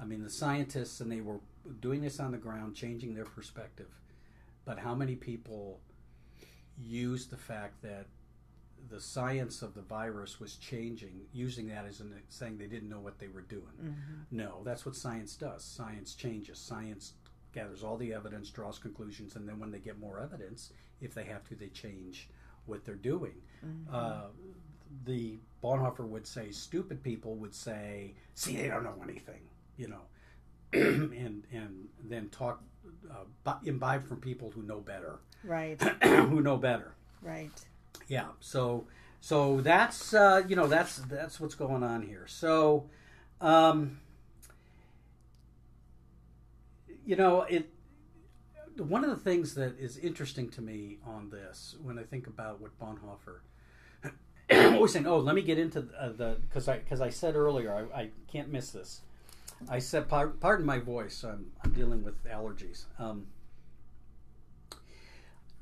I 0.00 0.04
mean, 0.04 0.22
the 0.22 0.30
scientists, 0.30 1.00
and 1.00 1.10
they 1.10 1.20
were 1.20 1.40
doing 1.80 2.00
this 2.00 2.20
on 2.20 2.32
the 2.32 2.38
ground, 2.38 2.74
changing 2.74 3.14
their 3.14 3.24
perspective, 3.24 3.88
but 4.64 4.78
how 4.78 4.94
many 4.94 5.16
people 5.16 5.80
used 6.78 7.30
the 7.30 7.36
fact 7.36 7.82
that 7.82 8.06
the 8.88 9.00
science 9.00 9.62
of 9.62 9.74
the 9.74 9.82
virus 9.82 10.40
was 10.40 10.56
changing, 10.56 11.20
using 11.32 11.68
that 11.68 11.84
as 11.86 12.00
an, 12.00 12.14
saying 12.28 12.56
they 12.58 12.66
didn't 12.66 12.88
know 12.88 13.00
what 13.00 13.18
they 13.18 13.28
were 13.28 13.42
doing. 13.42 13.62
Mm-hmm. 13.82 14.36
No, 14.36 14.62
that's 14.64 14.86
what 14.86 14.96
science 14.96 15.36
does. 15.36 15.62
Science 15.62 16.14
changes. 16.14 16.58
Science 16.58 17.12
gathers 17.52 17.82
all 17.82 17.96
the 17.96 18.12
evidence, 18.14 18.50
draws 18.50 18.78
conclusions, 18.78 19.36
and 19.36 19.48
then 19.48 19.58
when 19.58 19.70
they 19.70 19.78
get 19.78 19.98
more 19.98 20.20
evidence, 20.20 20.70
if 21.00 21.14
they 21.14 21.24
have 21.24 21.46
to, 21.48 21.54
they 21.54 21.68
change 21.68 22.28
what 22.66 22.84
they're 22.84 22.94
doing. 22.94 23.34
Mm-hmm. 23.64 23.94
Uh, 23.94 24.22
the 25.04 25.38
Bonhoeffer 25.62 26.06
would 26.06 26.26
say, 26.26 26.50
stupid 26.50 27.02
people 27.02 27.34
would 27.36 27.54
say, 27.54 28.14
"See, 28.34 28.56
they 28.56 28.68
don't 28.68 28.84
know 28.84 29.00
anything," 29.02 29.40
you 29.76 29.88
know, 29.88 30.02
and 30.72 31.44
and 31.52 31.88
then 32.04 32.28
talk, 32.30 32.62
uh, 33.10 33.54
imbibe 33.64 34.06
from 34.06 34.18
people 34.20 34.50
who 34.50 34.62
know 34.62 34.80
better, 34.80 35.20
Right. 35.44 35.80
who 36.02 36.40
know 36.40 36.56
better. 36.56 36.94
Right. 37.22 37.52
Yeah. 38.08 38.28
So 38.40 38.86
so 39.20 39.60
that's 39.60 40.14
uh, 40.14 40.42
you 40.48 40.56
know 40.56 40.66
that's 40.66 40.96
that's 40.96 41.38
what's 41.40 41.54
going 41.54 41.82
on 41.82 42.02
here. 42.02 42.26
So 42.26 42.88
um, 43.40 44.00
you 47.04 47.16
know 47.16 47.42
it. 47.42 47.70
One 48.76 49.04
of 49.04 49.10
the 49.10 49.16
things 49.16 49.54
that 49.56 49.78
is 49.78 49.98
interesting 49.98 50.48
to 50.50 50.62
me 50.62 50.98
on 51.04 51.28
this, 51.28 51.76
when 51.82 51.98
I 51.98 52.02
think 52.02 52.26
about 52.26 52.60
what 52.60 52.78
Bonhoeffer 52.78 53.40
I'm 54.50 54.74
always 54.74 54.92
saying, 54.92 55.06
"Oh, 55.06 55.18
let 55.18 55.34
me 55.34 55.42
get 55.42 55.58
into 55.58 55.86
uh, 55.98 56.10
the 56.12 56.38
because 56.42 56.68
I 56.68 56.78
because 56.78 57.00
I 57.00 57.10
said 57.10 57.36
earlier 57.36 57.88
I, 57.94 58.00
I 58.00 58.10
can't 58.30 58.50
miss 58.50 58.70
this." 58.70 59.02
I 59.68 59.78
said, 59.78 60.08
par- 60.08 60.28
"Pardon 60.28 60.66
my 60.66 60.78
voice. 60.78 61.22
I'm 61.24 61.52
I'm 61.64 61.72
dealing 61.72 62.02
with 62.02 62.24
allergies." 62.24 62.84
Um, 62.98 63.26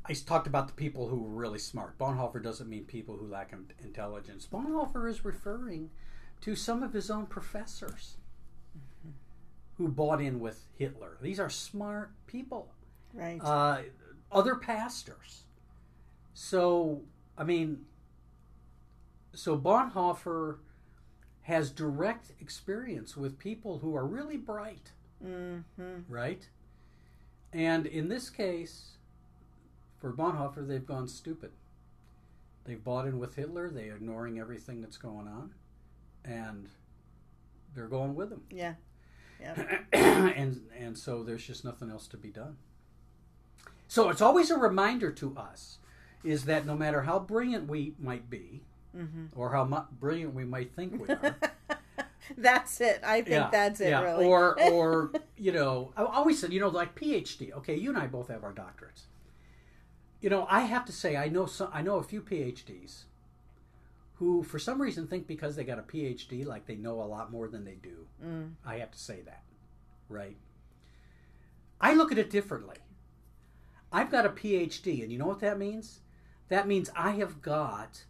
I 0.05 0.15
talked 0.15 0.47
about 0.47 0.69
the 0.69 0.75
people 0.75 1.09
who 1.09 1.21
were 1.21 1.29
really 1.29 1.59
smart. 1.59 1.99
Bonhoeffer 1.99 2.43
doesn't 2.43 2.69
mean 2.69 2.85
people 2.85 3.17
who 3.17 3.27
lack 3.27 3.53
intelligence. 3.83 4.49
Bonhoeffer 4.51 5.09
is 5.09 5.25
referring 5.25 5.91
to 6.41 6.57
some 6.57 6.83
of 6.83 6.95
his 6.95 7.11
own 7.11 7.27
professors 7.27 8.17
who 9.79 9.89
bought 9.89 10.21
in 10.21 10.41
with 10.41 10.67
Hitler. 10.77 11.17
These 11.23 11.41
are 11.41 11.49
smart 11.49 12.11
people. 12.27 12.75
Right. 13.15 13.41
Uh, 13.43 13.83
other 14.31 14.57
pastors. 14.57 15.45
So, 16.35 17.03
I 17.37 17.45
mean, 17.45 17.87
so 19.33 19.57
Bonhoeffer 19.57 20.59
has 21.43 21.71
direct 21.71 22.33
experience 22.41 23.17
with 23.17 23.39
people 23.39 23.79
who 23.79 23.97
are 23.97 24.05
really 24.05 24.37
bright, 24.37 24.91
mm-hmm. 25.25 26.01
right? 26.09 26.47
And 27.53 27.87
in 27.87 28.09
this 28.09 28.29
case, 28.29 28.99
for 29.99 30.13
Bonhoeffer, 30.13 30.67
they've 30.67 30.85
gone 30.85 31.09
stupid. 31.09 31.53
They've 32.65 32.83
bought 32.83 33.07
in 33.07 33.19
with 33.19 33.37
Hitler. 33.37 33.71
They're 33.71 33.97
ignoring 33.97 34.39
everything 34.39 34.83
that's 34.83 34.99
going 34.99 35.27
on, 35.27 35.55
and 36.25 36.69
they're 37.75 37.87
going 37.87 38.15
with 38.15 38.31
him. 38.31 38.43
Yeah. 38.51 38.75
Yeah. 39.41 39.79
and 39.93 40.63
and 40.79 40.99
so 40.99 41.23
there's 41.23 41.47
just 41.47 41.65
nothing 41.65 41.91
else 41.91 42.07
to 42.09 42.17
be 42.17 42.29
done. 42.31 42.57
So 43.87 44.11
it's 44.11 44.21
always 44.21 44.51
a 44.51 44.59
reminder 44.59 45.11
to 45.13 45.37
us 45.37 45.79
is 46.25 46.45
that 46.47 46.67
no 46.67 46.75
matter 46.77 47.03
how 47.03 47.19
brilliant 47.19 47.69
we 47.69 47.95
might 47.99 48.29
be, 48.29 48.63
Mm-hmm. 48.97 49.27
or 49.39 49.53
how 49.53 49.65
mu- 49.67 49.85
brilliant 50.01 50.35
we 50.35 50.45
might 50.45 50.75
think 50.75 50.99
we 51.07 51.15
are, 51.15 51.37
that's 52.39 52.81
it. 52.81 53.01
I 53.05 53.21
think 53.21 53.51
that's 53.53 53.81
it. 53.81 53.91
yeah. 53.91 54.01
Really. 54.01 54.25
Or 54.25 54.59
or 54.73 55.13
you 55.37 55.53
know, 55.53 55.93
I 55.97 56.05
always 56.05 56.41
said, 56.41 56.53
you 56.55 56.59
know, 56.61 56.69
like 56.69 56.95
PhD. 56.99 57.53
Okay, 57.53 57.77
you 57.77 57.91
and 57.91 57.99
I 57.99 58.07
both 58.07 58.29
have 58.29 58.43
our 58.43 58.53
doctorates. 58.53 59.03
You 60.21 60.31
know, 60.31 60.47
I 60.51 60.61
have 60.63 60.85
to 60.87 60.93
say, 60.93 61.17
I 61.17 61.29
know 61.29 61.45
some, 61.47 61.69
I 61.73 61.83
know 61.83 61.97
a 61.97 62.03
few 62.03 62.23
PhDs 62.23 63.05
who, 64.19 64.43
for 64.43 64.59
some 64.59 64.81
reason, 64.83 65.07
think 65.07 65.27
because 65.27 65.55
they 65.57 65.65
got 65.65 65.79
a 65.79 65.83
PhD, 65.83 66.45
like 66.45 66.67
they 66.67 66.75
know 66.77 67.01
a 67.01 67.05
lot 67.05 67.31
more 67.31 67.49
than 67.49 67.65
they 67.65 67.77
do. 67.83 68.07
Mm. 68.25 68.53
I 68.67 68.77
have 68.79 68.91
to 68.91 68.99
say 68.99 69.21
that, 69.23 69.43
right? 70.09 70.37
I 71.81 71.95
look 71.95 72.11
at 72.11 72.19
it 72.19 72.31
differently. 72.31 72.77
I've 73.93 74.11
got 74.11 74.27
a 74.27 74.31
PhD, 74.31 75.03
and 75.03 75.13
you 75.13 75.19
know 75.19 75.27
what 75.27 75.41
that 75.41 75.59
means? 75.59 76.01
That 76.49 76.67
means 76.67 76.91
I 76.97 77.13
have 77.13 77.41
got 77.41 78.05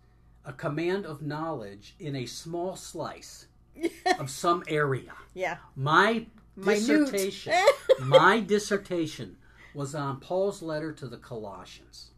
a 0.44 0.52
command 0.52 1.04
of 1.04 1.20
knowledge 1.20 1.94
in 2.00 2.16
a 2.16 2.24
small 2.26 2.74
slice 2.74 3.46
of 4.18 4.30
some 4.30 4.64
area. 4.66 5.12
yeah. 5.34 5.58
My 5.76 6.26
Minute. 6.56 6.80
dissertation, 6.80 7.52
my 8.00 8.40
dissertation 8.40 9.36
was 9.74 9.94
on 9.94 10.18
Paul's 10.18 10.60
letter 10.62 10.92
to 10.92 11.06
the 11.06 11.18
Colossians, 11.18 12.10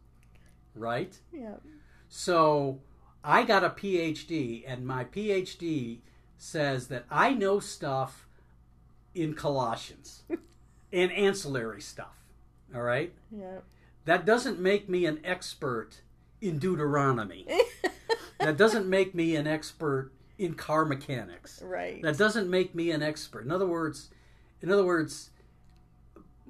right? 0.73 1.15
Yeah. 1.31 1.57
So 2.09 2.79
I 3.23 3.43
got 3.43 3.63
a 3.63 3.69
PhD, 3.69 4.63
and 4.65 4.85
my 4.85 5.05
PhD 5.05 5.99
says 6.37 6.87
that 6.87 7.05
I 7.09 7.33
know 7.33 7.59
stuff 7.59 8.27
in 9.13 9.33
Colossians 9.33 10.23
and 10.93 11.11
ancillary 11.11 11.81
stuff. 11.81 12.15
All 12.73 12.81
right? 12.81 13.13
Yeah. 13.31 13.59
That 14.05 14.25
doesn't 14.25 14.59
make 14.59 14.89
me 14.89 15.05
an 15.05 15.19
expert 15.23 16.01
in 16.41 16.57
Deuteronomy. 16.57 17.45
that 18.39 18.57
doesn't 18.57 18.87
make 18.87 19.13
me 19.13 19.35
an 19.35 19.45
expert 19.45 20.11
in 20.39 20.55
car 20.55 20.85
mechanics. 20.85 21.61
Right. 21.61 22.01
That 22.01 22.17
doesn't 22.17 22.49
make 22.49 22.73
me 22.73 22.89
an 22.89 23.03
expert. 23.03 23.45
In 23.45 23.51
other 23.51 23.67
words, 23.67 24.09
in 24.61 24.71
other 24.71 24.85
words, 24.85 25.29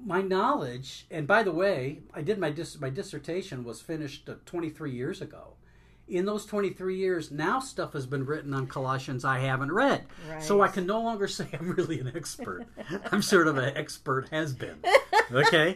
my 0.02 0.22
knowledge. 0.22 1.06
And 1.10 1.26
by 1.26 1.42
the 1.42 1.52
way, 1.52 2.00
I 2.14 2.22
did 2.22 2.38
my 2.38 2.50
dis- 2.50 2.80
my 2.80 2.88
dissertation 2.88 3.64
was 3.64 3.82
finished 3.82 4.28
uh, 4.28 4.36
23 4.46 4.90
years 4.92 5.20
ago. 5.20 5.54
In 6.08 6.26
those 6.26 6.44
23 6.44 6.96
years, 6.96 7.30
now 7.30 7.60
stuff 7.60 7.92
has 7.94 8.06
been 8.06 8.26
written 8.26 8.52
on 8.52 8.66
Colossians 8.66 9.24
I 9.24 9.38
haven't 9.38 9.72
read. 9.72 10.04
So 10.40 10.60
I 10.60 10.68
can 10.68 10.84
no 10.84 11.00
longer 11.00 11.28
say 11.28 11.48
I'm 11.58 11.70
really 11.70 12.00
an 12.00 12.12
expert. 12.14 12.66
I'm 13.12 13.22
sort 13.22 13.46
of 13.46 13.56
an 13.56 13.76
expert 13.76 14.28
has 14.30 14.52
been. 14.52 14.78
Okay? 15.30 15.74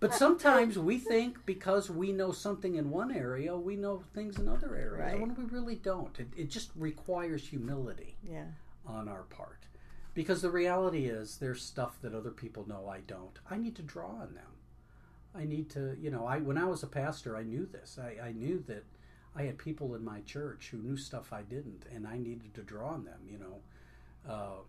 But 0.00 0.14
sometimes 0.14 0.78
we 0.78 0.98
think 0.98 1.44
because 1.44 1.90
we 1.90 2.12
know 2.12 2.30
something 2.30 2.76
in 2.76 2.90
one 2.90 3.10
area, 3.10 3.56
we 3.56 3.74
know 3.74 4.02
things 4.14 4.38
in 4.38 4.48
other 4.48 4.76
areas. 4.76 5.12
Right. 5.12 5.20
When 5.20 5.34
we 5.34 5.44
really 5.44 5.74
don't. 5.74 6.18
It, 6.20 6.28
it 6.36 6.50
just 6.50 6.70
requires 6.76 7.48
humility 7.48 8.16
yeah. 8.22 8.44
on 8.86 9.08
our 9.08 9.22
part. 9.22 9.66
Because 10.14 10.42
the 10.42 10.50
reality 10.50 11.06
is, 11.06 11.38
there's 11.38 11.62
stuff 11.62 11.98
that 12.02 12.14
other 12.14 12.30
people 12.30 12.66
know 12.68 12.88
I 12.88 13.00
don't. 13.00 13.38
I 13.50 13.56
need 13.56 13.76
to 13.76 13.82
draw 13.82 14.08
on 14.08 14.34
them. 14.34 14.52
I 15.34 15.44
need 15.44 15.70
to, 15.70 15.96
you 16.00 16.10
know, 16.10 16.26
I 16.26 16.38
when 16.38 16.58
I 16.58 16.64
was 16.64 16.82
a 16.82 16.88
pastor, 16.88 17.36
I 17.36 17.42
knew 17.42 17.66
this. 17.66 17.98
I, 18.00 18.28
I 18.28 18.32
knew 18.32 18.64
that 18.66 18.84
I 19.36 19.42
had 19.42 19.58
people 19.58 19.94
in 19.94 20.04
my 20.04 20.20
church 20.22 20.68
who 20.70 20.78
knew 20.78 20.96
stuff 20.96 21.32
I 21.32 21.42
didn't, 21.42 21.84
and 21.94 22.06
I 22.06 22.18
needed 22.18 22.54
to 22.54 22.62
draw 22.62 22.88
on 22.90 23.04
them. 23.04 23.20
You 23.30 23.38
know, 23.38 24.32
uh, 24.32 24.60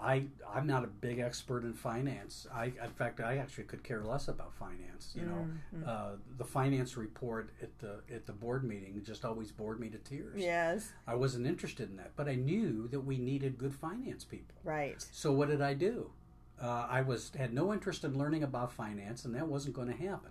I 0.00 0.26
I'm 0.48 0.66
not 0.66 0.84
a 0.84 0.86
big 0.86 1.18
expert 1.18 1.64
in 1.64 1.72
finance. 1.74 2.46
I 2.52 2.66
in 2.66 2.90
fact 2.96 3.20
I 3.20 3.38
actually 3.38 3.64
could 3.64 3.82
care 3.82 4.02
less 4.04 4.28
about 4.28 4.54
finance. 4.54 5.12
You 5.16 5.22
know, 5.26 5.48
Mhm. 5.74 5.86
uh, 5.86 6.16
the 6.38 6.44
finance 6.44 6.96
report 6.96 7.50
at 7.60 7.76
the 7.80 8.00
at 8.12 8.26
the 8.26 8.32
board 8.32 8.64
meeting 8.64 9.02
just 9.02 9.24
always 9.24 9.50
bored 9.52 9.80
me 9.80 9.90
to 9.90 9.98
tears. 9.98 10.40
Yes. 10.40 10.92
I 11.06 11.14
wasn't 11.16 11.46
interested 11.46 11.90
in 11.90 11.96
that, 11.96 12.14
but 12.16 12.28
I 12.28 12.36
knew 12.36 12.86
that 12.88 13.00
we 13.00 13.18
needed 13.18 13.58
good 13.58 13.74
finance 13.74 14.24
people. 14.24 14.56
Right. 14.64 15.00
So 15.12 15.32
what 15.32 15.48
did 15.48 15.60
I 15.60 15.74
do? 15.74 16.12
Uh, 16.60 16.86
I 16.90 17.00
was 17.00 17.30
had 17.34 17.52
no 17.52 17.72
interest 17.72 18.04
in 18.04 18.16
learning 18.18 18.42
about 18.44 18.70
finance, 18.72 19.24
and 19.24 19.34
that 19.34 19.48
wasn't 19.48 19.74
going 19.74 19.88
to 19.88 19.96
happen. 19.96 20.30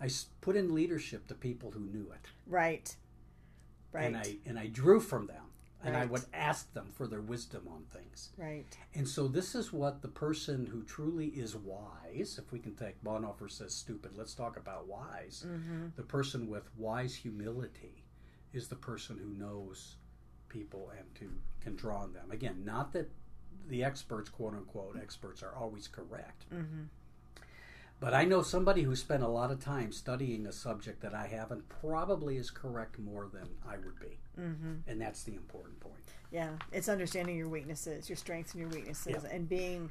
I 0.00 0.08
put 0.40 0.56
in 0.56 0.74
leadership 0.74 1.26
to 1.28 1.34
people 1.34 1.70
who 1.72 1.80
knew 1.80 2.10
it, 2.12 2.26
Right. 2.46 2.94
Right. 3.92 4.04
and 4.06 4.16
I 4.16 4.36
and 4.46 4.58
I 4.58 4.66
drew 4.68 5.00
from 5.00 5.26
them, 5.26 5.44
and 5.82 5.96
I 5.96 6.06
would 6.06 6.24
ask 6.32 6.72
them 6.74 6.88
for 6.92 7.06
their 7.06 7.20
wisdom 7.20 7.66
on 7.68 7.84
things. 7.92 8.30
right. 8.36 8.64
And 8.94 9.06
so 9.08 9.28
this 9.28 9.54
is 9.54 9.72
what 9.72 10.02
the 10.02 10.08
person 10.08 10.66
who 10.66 10.82
truly 10.84 11.26
is 11.28 11.54
wise, 11.56 12.38
if 12.42 12.52
we 12.52 12.58
can 12.58 12.74
take 12.74 13.02
Bonhoeffer 13.02 13.50
says 13.50 13.74
stupid, 13.74 14.12
let's 14.16 14.34
talk 14.34 14.56
about 14.56 14.86
wise. 14.86 15.44
Mm-hmm. 15.46 15.88
The 15.96 16.02
person 16.02 16.48
with 16.48 16.68
wise 16.76 17.14
humility 17.14 18.04
is 18.52 18.68
the 18.68 18.76
person 18.76 19.18
who 19.18 19.30
knows 19.44 19.96
people 20.48 20.90
and 20.98 21.06
who 21.18 21.28
can 21.60 21.76
draw 21.76 22.00
on 22.02 22.12
them. 22.12 22.30
Again, 22.30 22.62
not 22.64 22.92
that 22.92 23.10
the 23.68 23.84
experts, 23.84 24.28
quote 24.28 24.54
unquote, 24.54 24.96
experts 25.00 25.42
are 25.42 25.54
always 25.54 25.86
correct. 25.88 26.46
Mm-hmm. 26.52 26.82
But 28.00 28.14
I 28.14 28.24
know 28.24 28.40
somebody 28.40 28.82
who 28.82 28.96
spent 28.96 29.22
a 29.22 29.28
lot 29.28 29.50
of 29.50 29.62
time 29.62 29.92
studying 29.92 30.46
a 30.46 30.52
subject 30.52 31.02
that 31.02 31.14
I 31.14 31.26
haven't 31.26 31.68
probably 31.68 32.38
is 32.38 32.50
correct 32.50 32.98
more 32.98 33.28
than 33.32 33.46
I 33.68 33.76
would 33.76 34.00
be. 34.00 34.18
Mm-hmm. 34.40 34.88
And 34.88 35.00
that's 35.00 35.22
the 35.22 35.34
important 35.34 35.78
point. 35.80 35.94
Yeah. 36.32 36.50
It's 36.72 36.88
understanding 36.88 37.36
your 37.36 37.48
weaknesses, 37.48 38.08
your 38.08 38.16
strengths 38.16 38.52
and 38.54 38.60
your 38.62 38.70
weaknesses, 38.70 39.22
Yeah. 39.24 39.30
and 39.30 39.48
being 39.48 39.90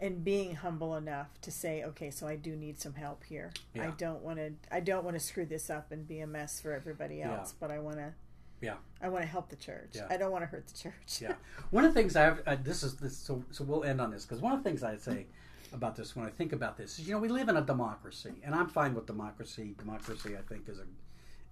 and 0.00 0.24
being 0.24 0.56
humble 0.56 0.96
enough 0.96 1.28
to 1.42 1.52
say, 1.52 1.84
okay, 1.84 2.10
so 2.10 2.26
I 2.26 2.34
do 2.34 2.56
need 2.56 2.80
some 2.80 2.94
help 2.94 3.22
here. 3.22 3.52
I 3.80 3.92
don't 3.96 4.20
want 4.22 4.38
to. 4.38 4.52
I 4.72 4.80
don't 4.80 5.04
want 5.04 5.14
to 5.16 5.20
screw 5.20 5.46
this 5.46 5.70
up 5.70 5.92
and 5.92 6.08
be 6.08 6.18
a 6.18 6.26
mess 6.26 6.60
for 6.60 6.72
everybody 6.72 7.18
Yeah. 7.18 7.38
else. 7.38 7.54
But 7.58 7.70
I 7.70 7.78
want 7.78 7.98
to. 7.98 8.12
Yeah. 8.60 8.74
I 9.00 9.08
want 9.10 9.22
to 9.22 9.28
help 9.28 9.48
the 9.48 9.54
church. 9.56 9.90
Yeah. 9.94 10.06
I 10.10 10.16
don't 10.16 10.32
want 10.32 10.42
to 10.42 10.46
hurt 10.48 10.66
the 10.66 10.76
church. 10.76 11.20
Yeah. 11.20 11.34
One 11.70 11.84
of 11.84 11.94
the 11.94 12.00
things 12.00 12.16
I've 12.16 12.42
uh, 12.48 12.56
this 12.60 12.82
is 12.82 12.96
this 12.96 13.16
so 13.16 13.44
so 13.52 13.62
we'll 13.62 13.84
end 13.84 14.00
on 14.00 14.10
this 14.10 14.24
because 14.24 14.40
one 14.42 14.52
of 14.52 14.62
the 14.64 14.68
things 14.68 14.82
I'd 14.82 15.00
say 15.00 15.26
about 15.72 15.96
this 15.96 16.14
when 16.14 16.26
I 16.26 16.30
think 16.30 16.52
about 16.52 16.76
this 16.76 16.98
is 16.98 17.06
you 17.06 17.14
know 17.14 17.20
we 17.20 17.28
live 17.28 17.48
in 17.48 17.56
a 17.56 17.62
democracy 17.62 18.32
and 18.44 18.54
I'm 18.54 18.68
fine 18.68 18.94
with 18.94 19.06
democracy. 19.06 19.74
Democracy 19.78 20.36
I 20.36 20.42
think 20.42 20.68
is 20.68 20.78
a 20.78 20.86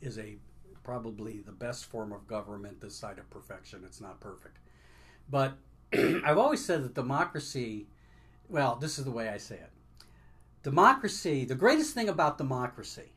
is 0.00 0.18
a 0.18 0.37
probably 0.83 1.40
the 1.40 1.52
best 1.52 1.87
form 1.87 2.12
of 2.12 2.26
government 2.26 2.80
this 2.80 2.96
side 2.96 3.18
of 3.18 3.28
perfection. 3.30 3.83
It's 3.85 4.00
not 4.00 4.20
perfect. 4.20 4.59
But 5.30 5.54
I've 5.92 6.38
always 6.38 6.64
said 6.64 6.83
that 6.85 6.94
democracy, 6.94 7.87
well, 8.48 8.76
this 8.76 8.98
is 8.98 9.04
the 9.04 9.11
way 9.11 9.28
I 9.28 9.37
say 9.37 9.56
it. 9.56 9.70
Democracy, 10.62 11.44
the 11.44 11.54
greatest 11.54 11.94
thing 11.94 12.09
about 12.09 12.38
democracy 12.38 13.12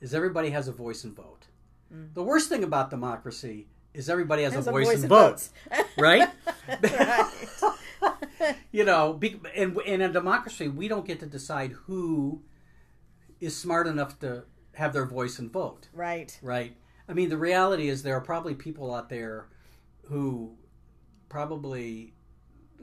is 0.00 0.14
everybody 0.14 0.50
has 0.50 0.68
a 0.68 0.72
voice 0.72 1.04
and 1.04 1.14
vote. 1.14 1.46
Mm. 1.92 2.14
The 2.14 2.22
worst 2.22 2.48
thing 2.48 2.64
about 2.64 2.90
democracy 2.90 3.66
is 3.94 4.10
everybody 4.10 4.42
has, 4.42 4.52
Has 4.52 4.66
a 4.66 4.70
a 4.70 4.72
voice, 4.72 4.86
voice 4.86 5.02
and 5.02 5.04
and 5.04 5.08
vote, 5.10 5.48
right? 5.98 6.28
Right. 6.68 7.30
you 8.72 8.84
know, 8.84 9.12
be, 9.12 9.40
and 9.54 9.78
in 9.86 10.00
a 10.02 10.12
democracy, 10.12 10.68
we 10.68 10.88
don't 10.88 11.06
get 11.06 11.20
to 11.20 11.26
decide 11.26 11.72
who 11.86 12.42
is 13.40 13.56
smart 13.56 13.86
enough 13.86 14.18
to 14.20 14.44
have 14.74 14.92
their 14.92 15.06
voice 15.06 15.38
and 15.38 15.50
vote, 15.52 15.88
right. 15.92 16.38
right? 16.42 16.76
I 17.08 17.12
mean, 17.12 17.28
the 17.28 17.38
reality 17.38 17.88
is 17.88 18.02
there 18.02 18.16
are 18.16 18.20
probably 18.20 18.54
people 18.54 18.94
out 18.94 19.08
there 19.08 19.48
who 20.04 20.56
probably 21.28 22.14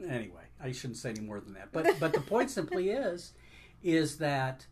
anyway. 0.08 0.42
I 0.62 0.72
shouldn't 0.72 0.96
say 0.96 1.10
any 1.10 1.20
more 1.20 1.40
than 1.40 1.54
that. 1.54 1.70
But 1.72 1.98
but 2.00 2.12
the 2.12 2.20
point 2.20 2.50
simply 2.50 2.90
is 2.90 3.32
is 3.82 4.18
that 4.18 4.66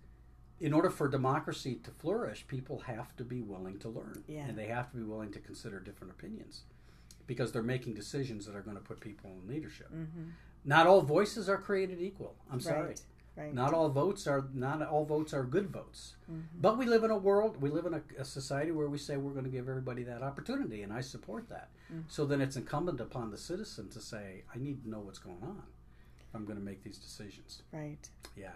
in 0.58 0.72
order 0.72 0.88
for 0.90 1.08
democracy 1.08 1.74
to 1.82 1.90
flourish, 1.90 2.46
people 2.46 2.78
have 2.80 3.14
to 3.16 3.24
be 3.24 3.42
willing 3.42 3.78
to 3.80 3.88
learn, 3.88 4.22
Yeah. 4.28 4.46
and 4.46 4.56
they 4.56 4.68
have 4.68 4.90
to 4.92 4.96
be 4.96 5.02
willing 5.02 5.32
to 5.32 5.40
consider 5.40 5.80
different 5.80 6.12
opinions 6.12 6.62
because 7.26 7.52
they're 7.52 7.62
making 7.62 7.94
decisions 7.94 8.46
that 8.46 8.54
are 8.54 8.62
going 8.62 8.76
to 8.76 8.82
put 8.82 9.00
people 9.00 9.30
in 9.42 9.48
leadership. 9.52 9.90
Not 10.64 10.86
all 10.86 11.00
voices 11.00 11.48
are 11.48 11.58
created 11.58 12.00
equal. 12.00 12.34
I'm 12.50 12.60
sorry. 12.60 12.88
Right. 12.88 13.00
Right. 13.34 13.54
Not 13.54 13.72
all 13.72 13.88
votes 13.88 14.26
are 14.26 14.44
not 14.52 14.82
all 14.86 15.06
votes 15.06 15.32
are 15.32 15.42
good 15.42 15.70
votes. 15.70 16.16
Mm-hmm. 16.30 16.60
But 16.60 16.76
we 16.76 16.84
live 16.84 17.02
in 17.02 17.10
a 17.10 17.16
world, 17.16 17.62
we 17.62 17.70
live 17.70 17.86
in 17.86 17.94
a, 17.94 18.02
a 18.18 18.24
society 18.26 18.72
where 18.72 18.88
we 18.88 18.98
say 18.98 19.16
we're 19.16 19.32
going 19.32 19.46
to 19.46 19.50
give 19.50 19.70
everybody 19.70 20.02
that 20.02 20.22
opportunity, 20.22 20.82
and 20.82 20.92
I 20.92 21.00
support 21.00 21.48
that. 21.48 21.70
Mm. 21.90 22.02
So 22.08 22.26
then 22.26 22.42
it's 22.42 22.56
incumbent 22.56 23.00
upon 23.00 23.30
the 23.30 23.38
citizen 23.38 23.88
to 23.90 24.00
say, 24.00 24.42
I 24.54 24.58
need 24.58 24.82
to 24.82 24.90
know 24.90 25.00
what's 25.00 25.18
going 25.18 25.38
on. 25.42 25.62
if 26.28 26.34
I'm 26.34 26.44
going 26.44 26.58
to 26.58 26.64
make 26.64 26.82
these 26.82 26.98
decisions. 26.98 27.62
Right. 27.72 28.06
Yeah. 28.36 28.48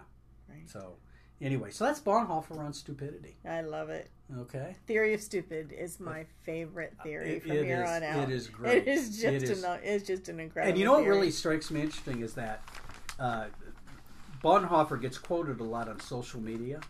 Right. 0.46 0.68
So 0.68 0.96
anyway, 1.40 1.70
so 1.70 1.85
that's 1.85 2.01
Bonhoeffer 2.01 2.59
on 2.59 2.72
stupidity. 2.72 3.37
I 3.49 3.61
love 3.62 3.90
it. 3.90 4.11
Okay. 4.38 4.75
Theory 4.87 5.14
of 5.14 5.20
stupid 5.20 5.72
is 5.72 6.01
my 6.01 6.25
favorite 6.42 6.94
theory 7.03 7.37
It- 7.37 7.42
from 7.42 7.53
it 7.53 7.64
here 7.64 7.85
is- 7.85 7.90
on 7.90 8.03
out. 8.03 8.22
it 8.29 8.31
is 8.35 8.49
great. 8.49 8.79
It 8.79 8.88
is 8.88 9.11
just 9.11 9.25
It 9.25 9.42
is. 9.44 9.62
an 9.64 9.79
it's 9.83 10.07
just 10.07 10.29
an 10.29 10.40
incredible. 10.40 10.70
And 10.70 10.79
you 10.79 10.85
know 10.85 10.92
what 10.92 11.03
theory. 11.03 11.16
really 11.16 11.31
strikes 11.31 11.70
me 11.70 11.83
interesting 11.83 12.22
is 12.22 12.35
that 12.35 12.62
uh, 13.20 13.46
Bonhoeffer 14.42 15.01
gets 15.01 15.18
quoted 15.18 15.61
a 15.61 15.64
lot 15.64 15.88
on 15.88 16.01
social 16.01 16.40
media, 16.40 16.81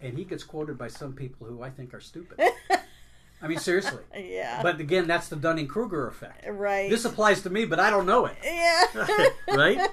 and 0.00 0.16
he 0.18 0.24
gets 0.24 0.44
quoted 0.44 0.76
by 0.78 0.88
some 0.88 1.12
people 1.12 1.46
who 1.46 1.62
I 1.62 1.70
think 1.70 1.94
are 1.94 2.00
stupid. 2.00 2.38
I 3.42 3.46
mean, 3.48 3.58
seriously. 3.58 4.02
Yeah. 4.16 4.62
But 4.62 4.80
again, 4.80 5.06
that's 5.06 5.28
the 5.28 5.36
Dunning 5.36 5.66
Kruger 5.66 6.06
effect. 6.06 6.46
right. 6.48 6.88
This 6.88 7.04
applies 7.04 7.42
to 7.42 7.50
me, 7.50 7.66
but 7.66 7.78
I 7.80 7.90
don't 7.90 8.06
know 8.06 8.24
it. 8.26 8.36
yeah. 8.42 9.28
right? 9.54 9.90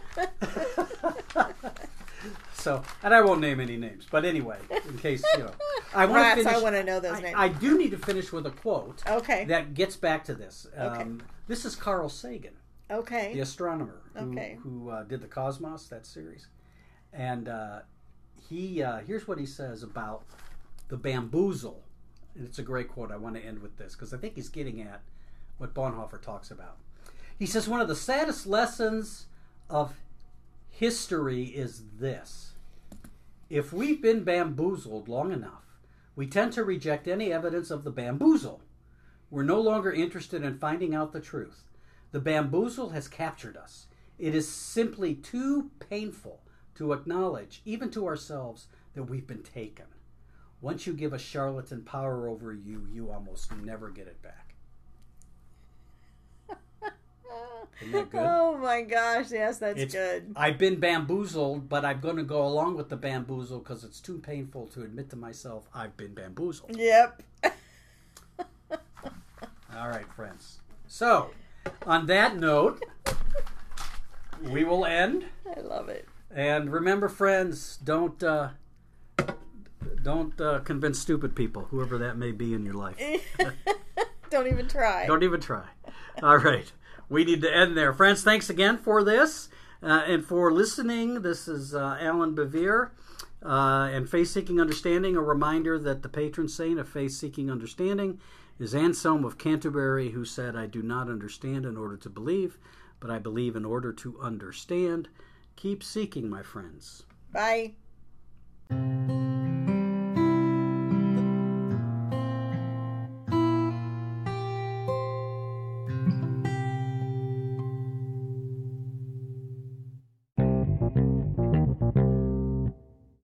so, 2.54 2.84
and 3.04 3.14
I 3.14 3.22
won't 3.22 3.42
name 3.42 3.60
any 3.60 3.78
names, 3.78 4.08
but 4.10 4.26
anyway, 4.26 4.58
in 4.88 4.98
case 4.98 5.24
you 5.36 5.44
know, 5.44 5.52
I 5.94 6.06
want 6.06 6.42
to 6.42 6.50
I 6.50 6.60
want 6.60 6.76
to 6.76 6.84
know 6.84 7.00
those 7.00 7.18
I, 7.18 7.22
names. 7.22 7.36
I 7.38 7.48
do 7.50 7.78
need 7.78 7.92
to 7.92 7.98
finish 7.98 8.32
with 8.32 8.46
a 8.46 8.52
quote 8.52 9.02
okay. 9.08 9.46
that 9.46 9.74
gets 9.74 9.96
back 9.96 10.24
to 10.26 10.34
this. 10.34 10.68
Okay. 10.78 11.02
Um, 11.02 11.22
This 11.48 11.66
is 11.66 11.76
Carl 11.76 12.10
Sagan, 12.10 12.54
okay. 12.90 13.34
the 13.34 13.42
astronomer 13.42 14.02
who, 14.14 14.32
Okay. 14.32 14.58
who 14.62 14.90
uh, 14.90 15.04
did 15.04 15.22
the 15.22 15.28
Cosmos, 15.28 15.88
that 15.88 16.06
series, 16.06 16.48
and 17.14 17.50
uh, 17.50 17.80
he 18.50 18.82
uh, 18.84 19.00
here's 19.00 19.28
what 19.28 19.38
he 19.40 19.46
says 19.46 19.84
about 19.84 20.24
the 20.90 20.98
bamboozle. 20.98 21.84
And 22.36 22.46
it's 22.48 22.60
a 22.60 22.64
great 22.64 22.88
quote. 22.88 23.12
I 23.12 23.18
want 23.18 23.36
to 23.36 23.42
end 23.42 23.60
with 23.60 23.78
this 23.78 23.94
because 23.94 24.14
I 24.14 24.18
think 24.18 24.36
he's 24.36 24.48
getting 24.50 24.82
at 24.82 25.02
what 25.58 25.74
Bonhoeffer 25.74 26.22
talks 26.22 26.50
about. 26.50 26.78
He 27.38 27.46
says 27.46 27.68
one 27.68 27.82
of 27.82 27.88
the 27.88 27.96
saddest 27.96 28.48
lessons 28.48 29.26
of 29.70 29.94
history 30.82 31.44
is 31.44 31.84
this. 32.00 32.54
If 33.52 33.72
we've 33.72 34.02
been 34.02 34.24
bamboozled 34.24 35.08
long 35.08 35.32
enough, 35.32 35.78
we 36.16 36.26
tend 36.26 36.54
to 36.54 36.64
reject 36.64 37.08
any 37.08 37.32
evidence 37.32 37.70
of 37.70 37.84
the 37.84 37.92
bamboozle. 37.92 38.64
We're 39.30 39.44
no 39.44 39.62
longer 39.62 39.92
interested 39.92 40.42
in 40.42 40.58
finding 40.58 40.96
out 40.96 41.14
the 41.14 41.22
truth. 41.22 41.66
The 42.12 42.20
bamboozle 42.20 42.90
has 42.90 43.08
captured 43.08 43.58
us. 43.58 43.86
It 44.18 44.34
is 44.34 44.50
simply 44.50 45.14
too 45.14 45.70
painful 45.88 46.42
to 46.74 46.94
acknowledge, 46.94 47.62
even 47.64 47.92
to 47.92 48.08
ourselves, 48.08 48.66
that 48.96 49.04
we've 49.04 49.28
been 49.28 49.44
taken. 49.44 49.86
Once 50.62 50.88
you 50.88 50.94
give 50.94 51.14
a 51.14 51.20
charlatan 51.20 51.84
power 51.84 52.28
over 52.28 52.54
you, 52.54 52.88
you 52.92 53.12
almost 53.12 53.56
never 53.56 53.92
get 53.92 54.08
it 54.08 54.20
back. 54.24 54.56
Isn't 56.50 56.58
that 56.82 56.98
good? 57.62 57.71
Oh 58.14 58.58
my 58.58 58.82
gosh! 58.82 59.32
Yes, 59.32 59.58
that's 59.60 59.80
It's- 59.80 59.92
good. 59.94 60.34
I've 60.36 60.58
been 60.58 60.80
bamboozled, 60.80 61.68
but 61.70 61.84
I'm 61.86 62.00
going 62.00 62.18
to 62.18 62.24
go 62.24 62.46
along 62.46 62.76
with 62.76 62.90
the 62.90 62.96
bamboozle 62.98 63.60
because 63.60 63.84
it's 63.84 64.00
too 64.00 64.20
painful 64.20 64.68
to 64.68 64.84
admit 64.84 65.10
to 65.12 65.16
myself 65.16 65.68
I've 65.74 65.98
been 65.98 66.14
bamboozled. 66.14 66.76
Yep. 66.78 67.24
All 69.76 69.90
right, 69.90 70.06
friends. 70.16 70.60
So, 70.88 71.32
on 71.86 72.06
that 72.08 72.38
note, 72.38 72.84
we 74.44 74.64
will 74.64 74.86
end. 74.86 75.26
I 75.56 75.62
love 75.62 75.90
it. 75.90 76.08
And 76.30 76.72
remember, 76.72 77.08
friends, 77.10 77.78
don't 77.84 78.22
uh, 78.22 78.50
don't 80.04 80.40
uh, 80.40 80.60
convince 80.60 81.00
stupid 81.00 81.36
people, 81.36 81.64
whoever 81.72 81.98
that 81.98 82.18
may 82.18 82.32
be 82.32 82.54
in 82.54 82.66
your 82.66 82.74
life. 82.76 82.98
Don't 84.30 84.48
even 84.48 84.66
try. 84.70 85.06
Don't 85.08 85.24
even 85.24 85.42
try. 85.42 85.66
All 86.24 86.38
right. 86.38 86.72
We 87.12 87.26
need 87.26 87.42
to 87.42 87.54
end 87.54 87.76
there. 87.76 87.92
Friends, 87.94 88.24
thanks 88.24 88.50
again 88.50 88.78
for 88.78 89.04
this 89.04 89.50
uh, 89.84 90.04
and 90.08 90.26
for 90.26 90.50
listening. 90.50 91.24
This 91.24 91.46
is 91.46 91.76
uh, 91.76 91.98
Allan 92.00 92.34
Bevere 92.34 92.92
uh, 93.46 93.90
and 93.92 94.10
Faith 94.10 94.30
Seeking 94.30 94.62
Understanding. 94.62 95.18
A 95.18 95.22
reminder 95.22 95.78
that 95.78 96.04
the 96.04 96.08
patron 96.08 96.48
saint 96.48 96.80
of 96.80 96.88
Faith 96.88 97.12
Seeking 97.12 97.52
Understanding 97.52 98.22
is 98.60 98.74
Anselm 98.74 99.26
of 99.26 99.38
Canterbury, 99.38 100.12
who 100.12 100.24
said, 100.24 100.56
I 100.56 100.68
do 100.68 100.82
not 100.82 101.10
understand 101.10 101.66
in 101.66 101.76
order 101.76 101.98
to 101.98 102.10
believe, 102.10 102.58
but 103.02 103.12
I 103.12 103.20
believe 103.20 103.58
in 103.58 103.66
order 103.66 103.92
to 103.92 104.18
understand. 104.22 105.10
Keep 105.58 105.84
seeking, 105.84 106.30
my 106.30 106.44
friends. 106.44 107.04
Bye. 107.34 107.74